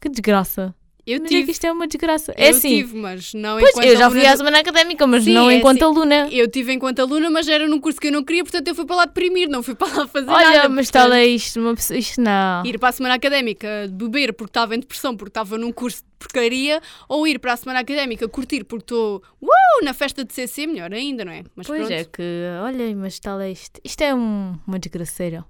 [0.00, 0.74] Que desgraça.
[1.10, 1.52] Eu Mas é que tive.
[1.52, 2.32] isto é uma desgraça.
[2.36, 2.68] Eu é assim.
[2.68, 5.48] tive, mas não Pois, enquanto eu já aluna fui à semana académica, mas Sim, não
[5.50, 5.84] é enquanto assim.
[5.96, 6.28] aluna.
[6.30, 8.84] Eu tive enquanto aluna, mas era num curso que eu não queria, portanto eu fui
[8.84, 10.68] para lá deprimir, não fui para lá fazer Olha, nada.
[10.68, 12.62] mas portanto, tal é isto, uma pessoa, isto não.
[12.66, 16.08] Ir para a semana académica beber porque estava em depressão, porque estava num curso de
[16.18, 20.66] porcaria, ou ir para a semana académica curtir porque estou uh, na festa de CC,
[20.66, 21.42] melhor ainda, não é?
[21.56, 21.92] Mas Pois pronto.
[21.92, 22.22] é que,
[22.62, 23.80] olha, mas tal é isto.
[23.82, 25.44] Isto é um- uma desgraceira.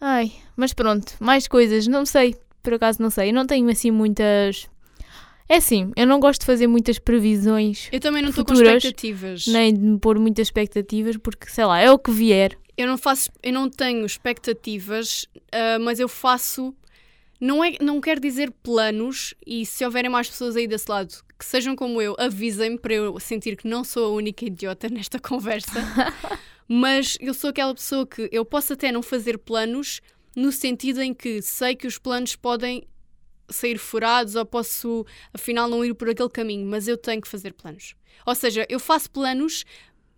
[0.00, 3.30] Ai, mas pronto, mais coisas, não sei, por acaso não sei.
[3.30, 4.68] Eu não tenho assim muitas.
[5.48, 9.46] É assim, eu não gosto de fazer muitas previsões, Eu também não estou com expectativas.
[9.46, 12.58] nem de me pôr muitas expectativas, porque sei lá, é o que vier.
[12.76, 16.74] Eu não faço, eu não tenho expectativas, ah, mas eu faço.
[17.40, 21.44] Não, é, não quero dizer planos, e se houverem mais pessoas aí desse lado que
[21.44, 25.70] sejam como eu, avisem-me para eu sentir que não sou a única idiota nesta conversa.
[26.66, 30.00] mas eu sou aquela pessoa que eu posso até não fazer planos,
[30.36, 32.86] no sentido em que sei que os planos podem
[33.48, 37.54] sair furados ou posso afinal não ir por aquele caminho, mas eu tenho que fazer
[37.54, 37.94] planos.
[38.26, 39.64] Ou seja, eu faço planos,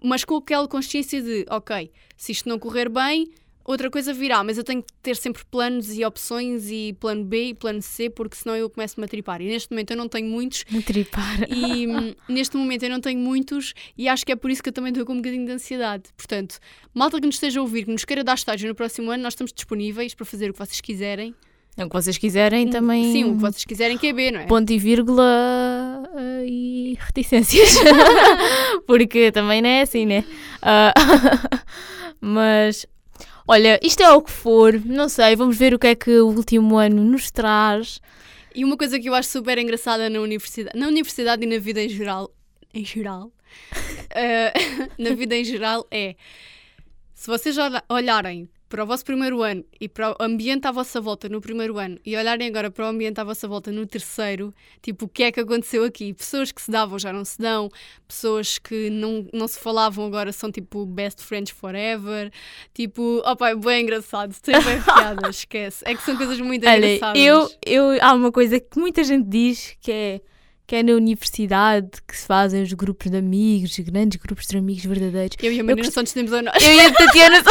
[0.02, 3.30] mas com aquela consciência de, ok, se isto não correr bem,
[3.68, 7.48] outra coisa virá, mas eu tenho que ter sempre planos e opções e plano B
[7.48, 9.42] e plano C, porque senão eu começo-me a tripar.
[9.42, 11.46] E neste momento eu não tenho muitos Me tripar.
[11.50, 14.70] e hum, neste momento eu não tenho muitos e acho que é por isso que
[14.70, 16.04] eu também estou com um bocadinho de ansiedade.
[16.16, 16.58] Portanto,
[16.94, 19.34] malta que nos esteja a ouvir, que nos queira dar estágio no próximo ano, nós
[19.34, 21.34] estamos disponíveis para fazer o que vocês quiserem.
[21.76, 23.12] É o que vocês quiserem também.
[23.12, 24.46] Sim, o que vocês quiserem que é B, não é?
[24.46, 27.76] Ponto e vírgula eh, e reticências.
[28.84, 30.24] Porque também não é assim, né?
[30.60, 30.92] Ah,
[32.20, 32.84] mas,
[33.48, 36.26] olha, isto é o que for, não sei, vamos ver o que é que o
[36.28, 38.00] último ano nos traz.
[38.54, 41.82] E uma coisa que eu acho super engraçada na universidade, na universidade e na vida
[41.82, 42.30] em geral,
[42.74, 43.32] em geral,
[44.14, 44.52] eh,
[44.98, 46.14] na vida em geral é
[47.14, 51.00] se vocês olha- olharem para o vosso primeiro ano e para o ambiente à vossa
[51.00, 54.52] volta no primeiro ano e olharem agora para o ambiente à vossa volta no terceiro,
[54.82, 56.12] tipo, o que é que aconteceu aqui?
[56.12, 57.70] Pessoas que se davam já não se dão,
[58.06, 62.30] pessoas que não, não se falavam agora são tipo best friends forever,
[62.74, 65.82] tipo, opa, é bem engraçado, tem bem piada, esquece.
[65.86, 67.22] É que são coisas muito Olha, engraçadas.
[67.22, 70.20] eu, eu, há uma coisa que muita gente diz que é,
[70.66, 74.84] que é na universidade que se fazem os grupos de amigos, grandes grupos de amigos
[74.84, 75.36] verdadeiros.
[75.42, 76.62] Eu e a Marina gost- Santos temos a nós.
[76.62, 77.38] Eu e a Tatiana.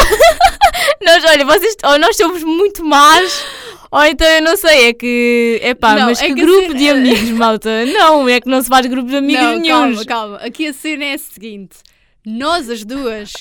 [1.01, 3.45] nós, olha, vocês, ou nós somos muito más,
[3.91, 5.59] ou então eu não sei, é que.
[5.63, 7.85] É pá, mas é que que grupo cena- de amigos, malta?
[7.85, 10.03] Não, é que não se faz grupo de amigos não, nenhums.
[10.05, 10.47] calma, calma.
[10.47, 11.77] Aqui a cena é a seguinte:
[12.25, 13.31] nós as duas,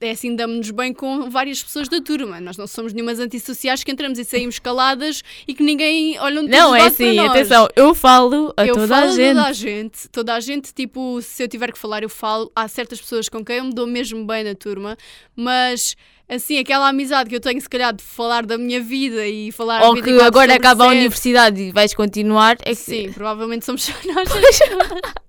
[0.00, 2.40] é assim, damos-nos bem com várias pessoas da turma.
[2.40, 6.72] Nós não somos nenhumas antissociais que entramos e saímos caladas e que ninguém olha Não,
[6.76, 9.34] é assim, atenção, eu falo a eu toda falo a gente.
[9.34, 10.08] toda a gente.
[10.10, 12.52] Toda a gente, tipo, se eu tiver que falar, eu falo.
[12.54, 14.96] Há certas pessoas com quem eu me dou mesmo bem na turma,
[15.34, 15.96] mas
[16.30, 19.82] assim, aquela amizade que eu tenho, se calhar, de falar da minha vida e falar
[19.82, 20.98] Ou que 24 agora acaba a 7.
[20.98, 22.56] universidade e vais continuar.
[22.62, 22.76] É que...
[22.76, 24.28] Sim, provavelmente somos só nós.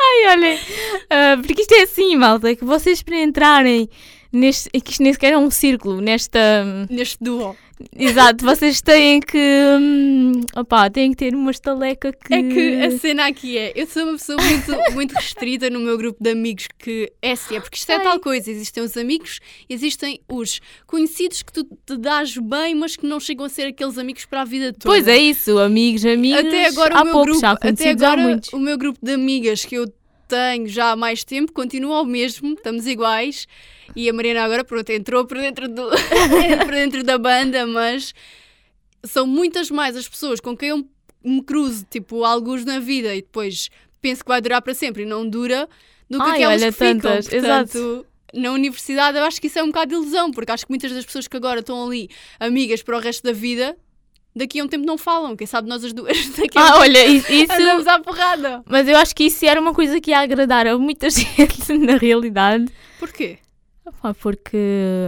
[0.00, 0.58] Ai, olhem,
[1.10, 3.88] ah, porque isto é assim, malta, que vocês para entrarem
[4.32, 4.70] neste.
[4.72, 6.86] é que isto nem sequer é um círculo, nesta.
[6.88, 7.56] neste duo.
[7.96, 9.38] Exato, vocês têm que.
[9.38, 12.34] hum, opá, têm que ter uma estaleca que.
[12.34, 15.96] É que a cena aqui é, eu sou uma pessoa muito, muito restrita no meu
[15.96, 18.02] grupo de amigos que é assim, é porque isto é Ai.
[18.02, 23.06] tal coisa, existem os amigos, existem os conhecidos que tu te dás bem, mas que
[23.06, 24.84] não chegam a ser aqueles amigos para a vida toda.
[24.84, 26.44] Pois é isso, amigos, amigos.
[26.44, 29.64] Até agora há o meu poucos, grupo, já até agora o meu grupo de amigas
[29.64, 29.86] que eu
[30.32, 33.46] tenho já há mais tempo continua o mesmo, estamos iguais.
[33.94, 35.90] E a Mariana agora pronto, entrou por dentro, do,
[36.64, 38.14] por dentro da banda, mas
[39.04, 40.86] são muitas mais as pessoas com quem eu
[41.24, 43.68] me cruzo, tipo, alguns na vida e depois
[44.00, 45.68] penso que vai durar para sempre e não dura,
[46.08, 47.00] do que Ai, aquelas olha, que ficam.
[47.00, 50.64] tantas, Portanto, Na universidade eu acho que isso é um bocado de ilusão, porque acho
[50.66, 52.08] que muitas das pessoas que agora estão ali
[52.40, 53.76] amigas para o resto da vida,
[54.34, 55.36] daqui a um tempo não falam.
[55.36, 57.52] Quem sabe nós as duas daqui a um Ah, olha, isso.
[57.52, 58.62] Andamos à porrada.
[58.68, 61.96] Mas eu acho que isso era uma coisa que ia agradar a muita gente, na
[61.96, 62.66] realidade.
[62.98, 63.38] Porquê?
[63.84, 64.56] Opá, porque.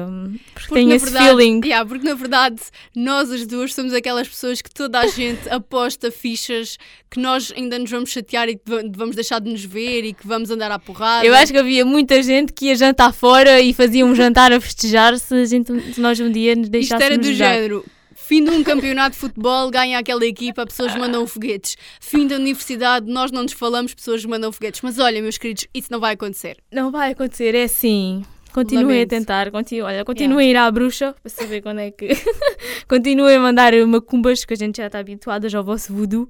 [0.09, 1.61] hum, Porque, Porque na esse verdade, feeling.
[1.65, 2.57] Yeah, porque na verdade
[2.95, 6.77] nós as duas somos aquelas pessoas que toda a gente aposta fichas
[7.09, 10.13] que nós ainda nos vamos chatear e que va- vamos deixar de nos ver e
[10.13, 11.25] que vamos andar à porrada.
[11.25, 14.61] Eu acho que havia muita gente que ia jantar fora e fazia um jantar a
[14.61, 17.33] festejar se, a gente, se nós um dia nos Isto deixássemos era do dar.
[17.55, 17.85] género.
[18.27, 21.77] Fim de um campeonato de futebol, ganha aquela equipa, pessoas mandam foguetes.
[22.01, 24.81] Fim da universidade, nós não nos falamos, pessoas mandam foguetes.
[24.81, 26.57] Mas olha, meus queridos, isso não vai acontecer.
[26.73, 28.25] Não vai acontecer, é assim.
[28.51, 32.09] Continuem a tentar, continu, olha, continuem a ir à bruxa para saber quando é que.
[32.89, 36.27] continuem a mandar macumbas, que a gente já está habituadas ao vosso voodoo.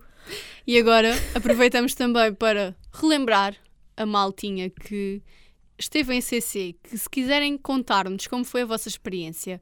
[0.66, 3.54] E agora aproveitamos também para relembrar
[3.96, 5.22] a maltinha que
[5.78, 9.60] esteve em CC, que se quiserem contar-nos como foi a vossa experiência,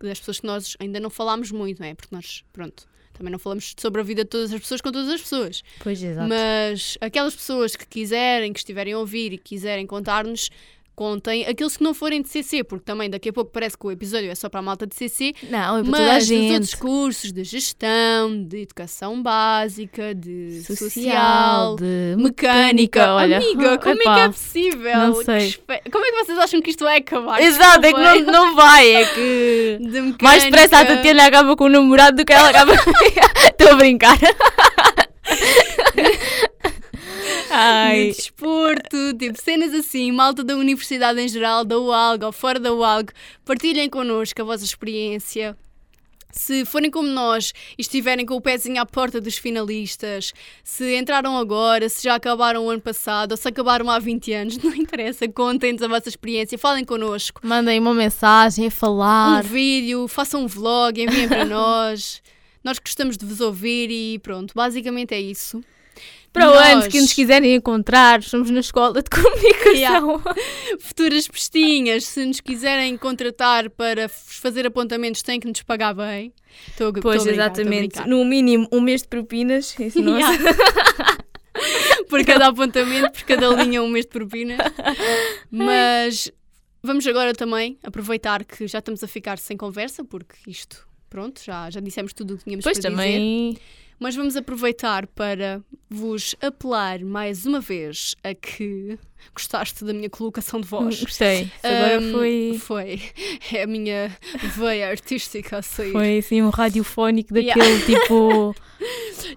[0.00, 1.94] das pessoas que nós ainda não falámos muito, não é?
[1.94, 5.08] Porque nós, pronto, também não falamos sobre a vida de todas as pessoas com todas
[5.08, 5.62] as pessoas.
[5.82, 6.28] Pois, exato.
[6.28, 10.50] Mas aquelas pessoas que quiserem, que estiverem a ouvir e quiserem contar-nos,
[10.94, 11.46] contem.
[11.46, 14.30] Aqueles que não forem de CC, porque também daqui a pouco parece que o episódio
[14.30, 16.52] é só para a malta de CC, Não, é para mas toda a dos gente.
[16.52, 23.14] outros cursos de gestão, de educação básica, de social, Social, de mecânica.
[23.14, 23.36] olha.
[23.38, 24.98] Amiga, como é que é Epá, possível?
[24.98, 25.54] não sei.
[25.90, 27.40] Como é que vocês acham que isto vai acabar?
[27.42, 29.78] Exato, é que não, não vai, é que.
[30.22, 32.72] Mais depressa a Tatiana acaba com o namorado do que ela acaba.
[32.74, 34.16] Estou a brincar.
[37.54, 38.06] de Ai.
[38.08, 43.12] desporto, tipo cenas assim, malta da universidade em geral, da UALG ou fora da UALG,
[43.44, 45.56] partilhem connosco a vossa experiência.
[46.36, 50.32] Se forem como nós e estiverem com o pezinho à porta dos finalistas,
[50.64, 54.58] se entraram agora, se já acabaram o ano passado ou se acabaram há 20 anos,
[54.64, 57.40] não interessa, contem-nos a vossa experiência, falem connosco.
[57.44, 59.44] Mandem uma mensagem a Um falar.
[59.44, 62.20] vídeo, façam um vlog, enviem para nós.
[62.64, 65.62] Nós gostamos de vos ouvir e pronto, basicamente é isso.
[66.34, 70.20] Para Nós- onde que nos quiserem encontrar, estamos na escola de comunicação.
[70.80, 76.32] futuras pestinhas, se nos quiserem contratar para fazer apontamentos, têm que nos pagar bem.
[76.68, 77.88] Estou a estou a Pois, brincar, estou a exatamente.
[77.94, 78.08] brincar.
[78.08, 79.78] No mínimo, um mês de propinas.
[79.78, 80.36] Isso não Yeah.
[82.10, 84.56] por cada apontamento, por cada linha, um mês de propina.
[85.50, 86.30] Mas
[86.82, 91.70] vamos agora também aproveitar que já estamos a ficar sem conversa, porque isto, pronto, já,
[91.70, 93.56] já dissemos tudo o que tínhamos Pois para dizer.
[93.98, 98.98] Mas vamos aproveitar para vos apelar mais uma vez a que
[99.32, 101.00] gostaste da minha colocação de voz.
[101.00, 101.42] Gostei.
[101.42, 103.02] Isso Agora foi, Foi.
[103.52, 104.16] É a minha
[104.56, 105.92] veia artística a sair.
[105.92, 107.54] foi assim um radiofónico Yeah.
[107.62, 108.54] daquele tipo.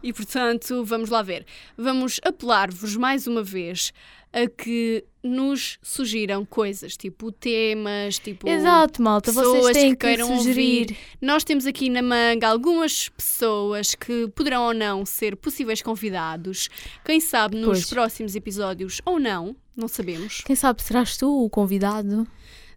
[0.04, 1.46] E portanto, vamos lá ver.
[1.78, 3.94] Vamos apelar-vos mais uma vez
[4.34, 8.48] a que nos sugiram coisas, tipo temas, tipo.
[8.48, 9.32] Exato, malta.
[9.32, 10.82] Vocês pessoas têm que que, queiram sugerir.
[10.82, 10.98] ouvir.
[11.22, 16.70] Nós temos aqui na manga algumas pessoas que poderão ou não ser possíveis convidados.
[17.04, 17.90] Quem sabe nos Pois.
[17.90, 20.42] próximos episódios ou não, não sabemos.
[20.46, 22.28] Quem sabe serás tu o convidado?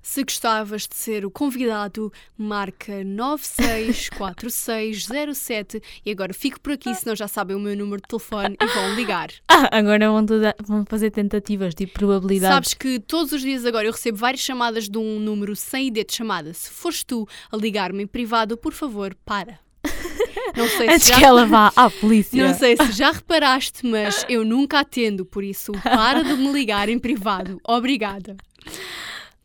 [0.03, 7.29] Se gostavas de ser o convidado, marca 964607 e agora fico por aqui, senão já
[7.29, 9.29] sabem o meu número de telefone e vão ligar.
[9.53, 12.55] Ah, agora vão, toda- vão fazer tentativas de probabilidade.
[12.55, 16.07] Sabes que todos os dias agora eu recebo várias chamadas de um número sem ID
[16.07, 16.55] de chamada.
[16.55, 19.59] Se fores tu a ligar-me em privado, por favor, para.
[20.57, 21.19] Não sei Antes se já...
[21.19, 22.47] que ela vá à polícia.
[22.47, 26.89] Não sei se já reparaste, mas eu nunca atendo, por isso para de me ligar
[26.89, 27.61] em privado.
[27.67, 28.37] Obrigada.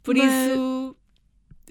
[0.06, 0.96] Por Mas- isso,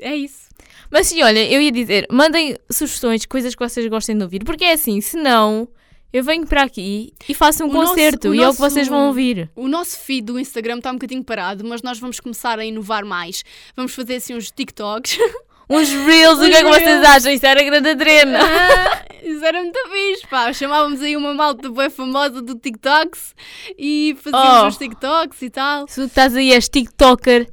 [0.01, 0.49] é isso.
[0.91, 4.65] Mas sim, olha, eu ia dizer, mandem sugestões, coisas que vocês gostem de ouvir, porque
[4.65, 5.67] é assim, senão
[6.13, 8.61] eu venho para aqui e faço um O nosso- concerto o e é o que
[8.61, 9.51] nosso- vocês vão ouvir.
[9.57, 13.05] O nosso feed do Instagram está um bocadinho parado, mas nós vamos começar a inovar
[13.05, 13.43] mais.
[13.77, 15.17] Vamos fazer assim uns TikToks.
[15.67, 17.33] Uns reels, o que é que vocês acham?
[17.33, 18.39] Isso era grande drena.
[18.39, 20.53] Ah, Isso era muito fixe, pá.
[20.53, 23.35] Chamávamos aí uma malta bem famosa do TikToks
[23.79, 24.67] e fazíamos Oh.
[24.67, 25.89] uns TikToks e tal.
[25.89, 27.49] Se tu estás aí, és TikToker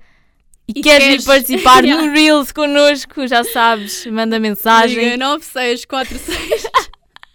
[0.75, 2.05] e, E queres, queres- participar Yeah.
[2.07, 5.03] no Reels connosco, já sabes, manda mensagem.
[5.03, 6.63] Liga 9646.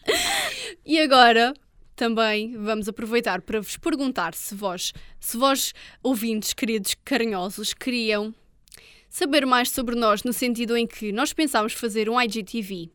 [0.84, 1.54] e agora
[1.94, 5.72] também vamos aproveitar para vos perguntar se vós, se vós,
[6.02, 8.34] ouvintes queridos carinhosos, queriam
[9.08, 12.90] saber mais sobre nós no sentido em que nós pensámos fazer um IGTV.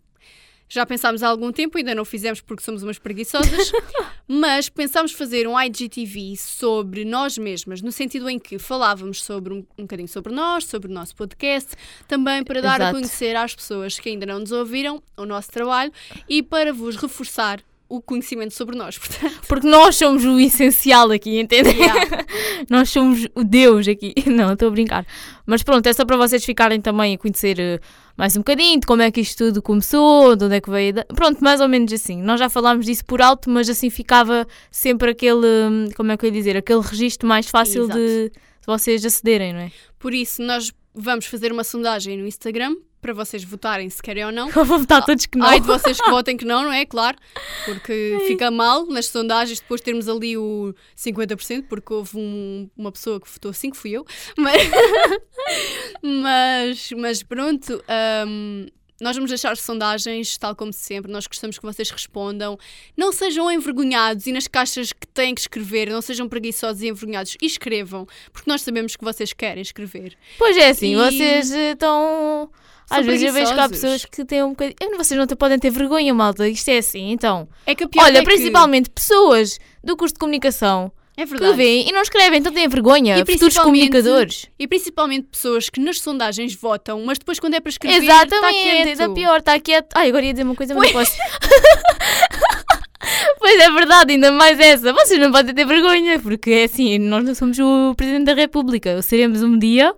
[0.73, 3.73] Já pensámos há algum tempo, ainda não fizemos porque somos umas preguiçosas,
[4.25, 9.65] mas pensámos fazer um IGTV sobre nós mesmas, no sentido em que falávamos sobre um,
[9.77, 11.73] um bocadinho sobre nós, sobre o nosso podcast,
[12.07, 12.93] também para dar a Exato.
[12.93, 15.91] conhecer às pessoas que ainda não nos ouviram o nosso trabalho
[16.29, 17.61] e para vos reforçar
[17.91, 18.97] o conhecimento sobre nós.
[18.99, 21.75] Portanto, Porque nós somos o essencial aqui, entendem?
[21.77, 22.25] yeah.
[22.69, 24.13] Nós somos o Deus aqui.
[24.27, 25.05] Não, estou a brincar.
[25.45, 27.79] Mas pronto, é só para vocês ficarem também a conhecer eh,
[28.15, 30.93] mais um bocadinho de como é que isto tudo começou, de onde é que veio.
[31.15, 32.21] Pronto, mais ou menos assim.
[32.21, 36.25] Nós já falámos disso por alto, mas assim ficava sempre aquele, hum, como é que
[36.25, 37.99] eu ia dizer, aquele registro mais fácil Exato.
[37.99, 38.31] de
[38.65, 39.71] vocês acederem, não é?
[40.01, 44.31] por isso nós vamos fazer uma sondagem no Instagram para vocês votarem se querem ou
[44.31, 44.49] não.
[44.53, 45.47] Vão votar todos que não.
[45.47, 46.85] Ai de vocês que votem que não, não é?
[46.85, 47.17] Claro.
[47.65, 53.19] Porque fica mal nas sondagens depois termos ali o 50%, porque houve um- uma pessoa
[53.19, 54.05] que votou 5, fui eu.
[54.37, 54.61] Mas,
[56.03, 57.83] mas, mas pronto.
[58.27, 58.67] hum,
[59.01, 61.11] nós vamos deixar sondagens, tal como sempre.
[61.11, 62.57] Nós gostamos que vocês respondam.
[62.95, 67.35] Não sejam envergonhados e nas caixas que têm que escrever, não sejam preguiçosos e envergonhados.
[67.41, 70.15] E escrevam, porque nós sabemos que vocês querem escrever.
[70.37, 72.49] Pois é, assim, E- vocês eh, estão.
[72.85, 74.97] São Às vezes eu vejo que há pessoas que têm um bocadinho.
[74.97, 76.47] Vocês não podem ter vergonha, malta.
[76.47, 77.47] Isto é assim, então.
[77.65, 81.29] É que a pior Olha, é que- principalmente pessoas do curso de comunicação É que
[81.29, 81.57] verdade.
[81.57, 83.19] veem e não escrevem, então têm vergonha.
[83.19, 84.47] E Futuros comunicadores.
[84.57, 88.49] E principalmente pessoas que nas sondagens votam, mas depois quando é para escrever, Exatamente, está
[88.51, 88.87] quieto.
[88.87, 89.87] ainda pior, está quieto.
[89.95, 91.11] Ai, agora ia dizer uma coisa, mas não posso.
[93.39, 94.93] pois é verdade, ainda mais essa.
[94.93, 99.01] Vocês não podem ter vergonha, porque é assim, nós não somos o Presidente da República.
[99.01, 99.93] Seremos um dia,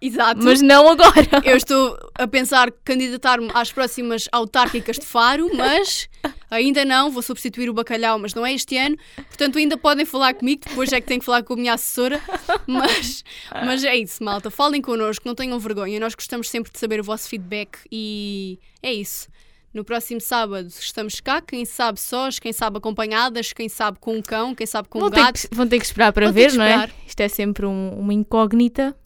[0.00, 0.42] Exato.
[0.44, 1.26] mas não agora.
[1.44, 6.08] Eu estou a pensar candidatar-me às próximas autárquicas de Faro, mas
[6.50, 7.10] ainda não.
[7.10, 8.96] Vou substituir o bacalhau, mas não é este ano.
[9.16, 10.62] Portanto, ainda podem falar comigo.
[10.68, 12.20] Depois é que tenho que falar com a minha assessora.
[12.66, 13.24] Mas,
[13.64, 14.50] mas é isso, malta.
[14.50, 15.98] Falem connosco, não tenham vergonha.
[15.98, 19.26] Nós gostamos sempre de saber o vosso feedback e é isso.
[19.74, 24.22] No próximo sábado estamos cá, quem sabe sós, quem sabe acompanhadas, quem sabe com um
[24.22, 25.40] cão, quem sabe com um Vão ter, gato.
[25.48, 26.88] que, vão ter que esperar para Vão ter ver, não é?
[27.06, 28.96] Isto é sempre um- uma incógnita.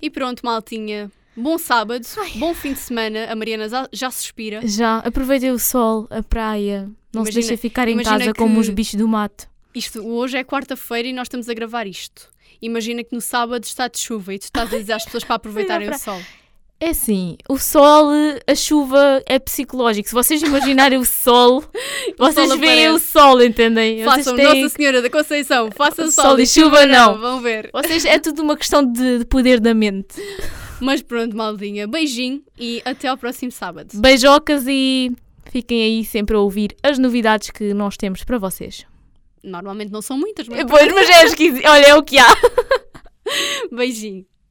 [0.00, 1.10] E pronto, maltinha.
[1.36, 2.04] Bom sábado,
[2.36, 3.30] bom fim de semana.
[3.30, 4.60] A Mariana já, já suspira.
[4.66, 6.90] Já, aproveitem o sol, a praia.
[7.12, 9.48] Não se Imagina- deixem ficar em casa como os bichos do mato.
[9.74, 12.28] Isto, hoje é quarta-feira e nós estamos a gravar isto.
[12.60, 15.36] Imagina que no sábado está de chuva e tu estás a dizer às pessoas para
[15.36, 16.20] aproveitarem o sol.
[16.80, 18.08] É assim, o sol,
[18.46, 20.08] a chuva é psicológico.
[20.08, 21.64] Se vocês imaginarem o sol,
[22.16, 24.04] vocês veem o sol, entendem?
[24.04, 24.62] Façam vocês têm...
[24.62, 27.18] Nossa Senhora da Conceição, façam sol, Sol e chuva, não.
[27.18, 27.68] Vão ver.
[27.72, 30.22] Vocês, é tudo uma questão de, de poder da mente.
[30.80, 31.88] Mas pronto, maldinha.
[31.88, 33.88] Beijinho e até ao próximo sábado.
[33.94, 35.10] Beijocas e
[35.50, 38.86] fiquem aí sempre a ouvir as novidades que nós temos para vocês.
[39.42, 41.66] Normalmente não são muitas, mas Pois, mas é, esquisito.
[41.66, 42.36] olha, é o que há.
[43.72, 44.24] beijinho.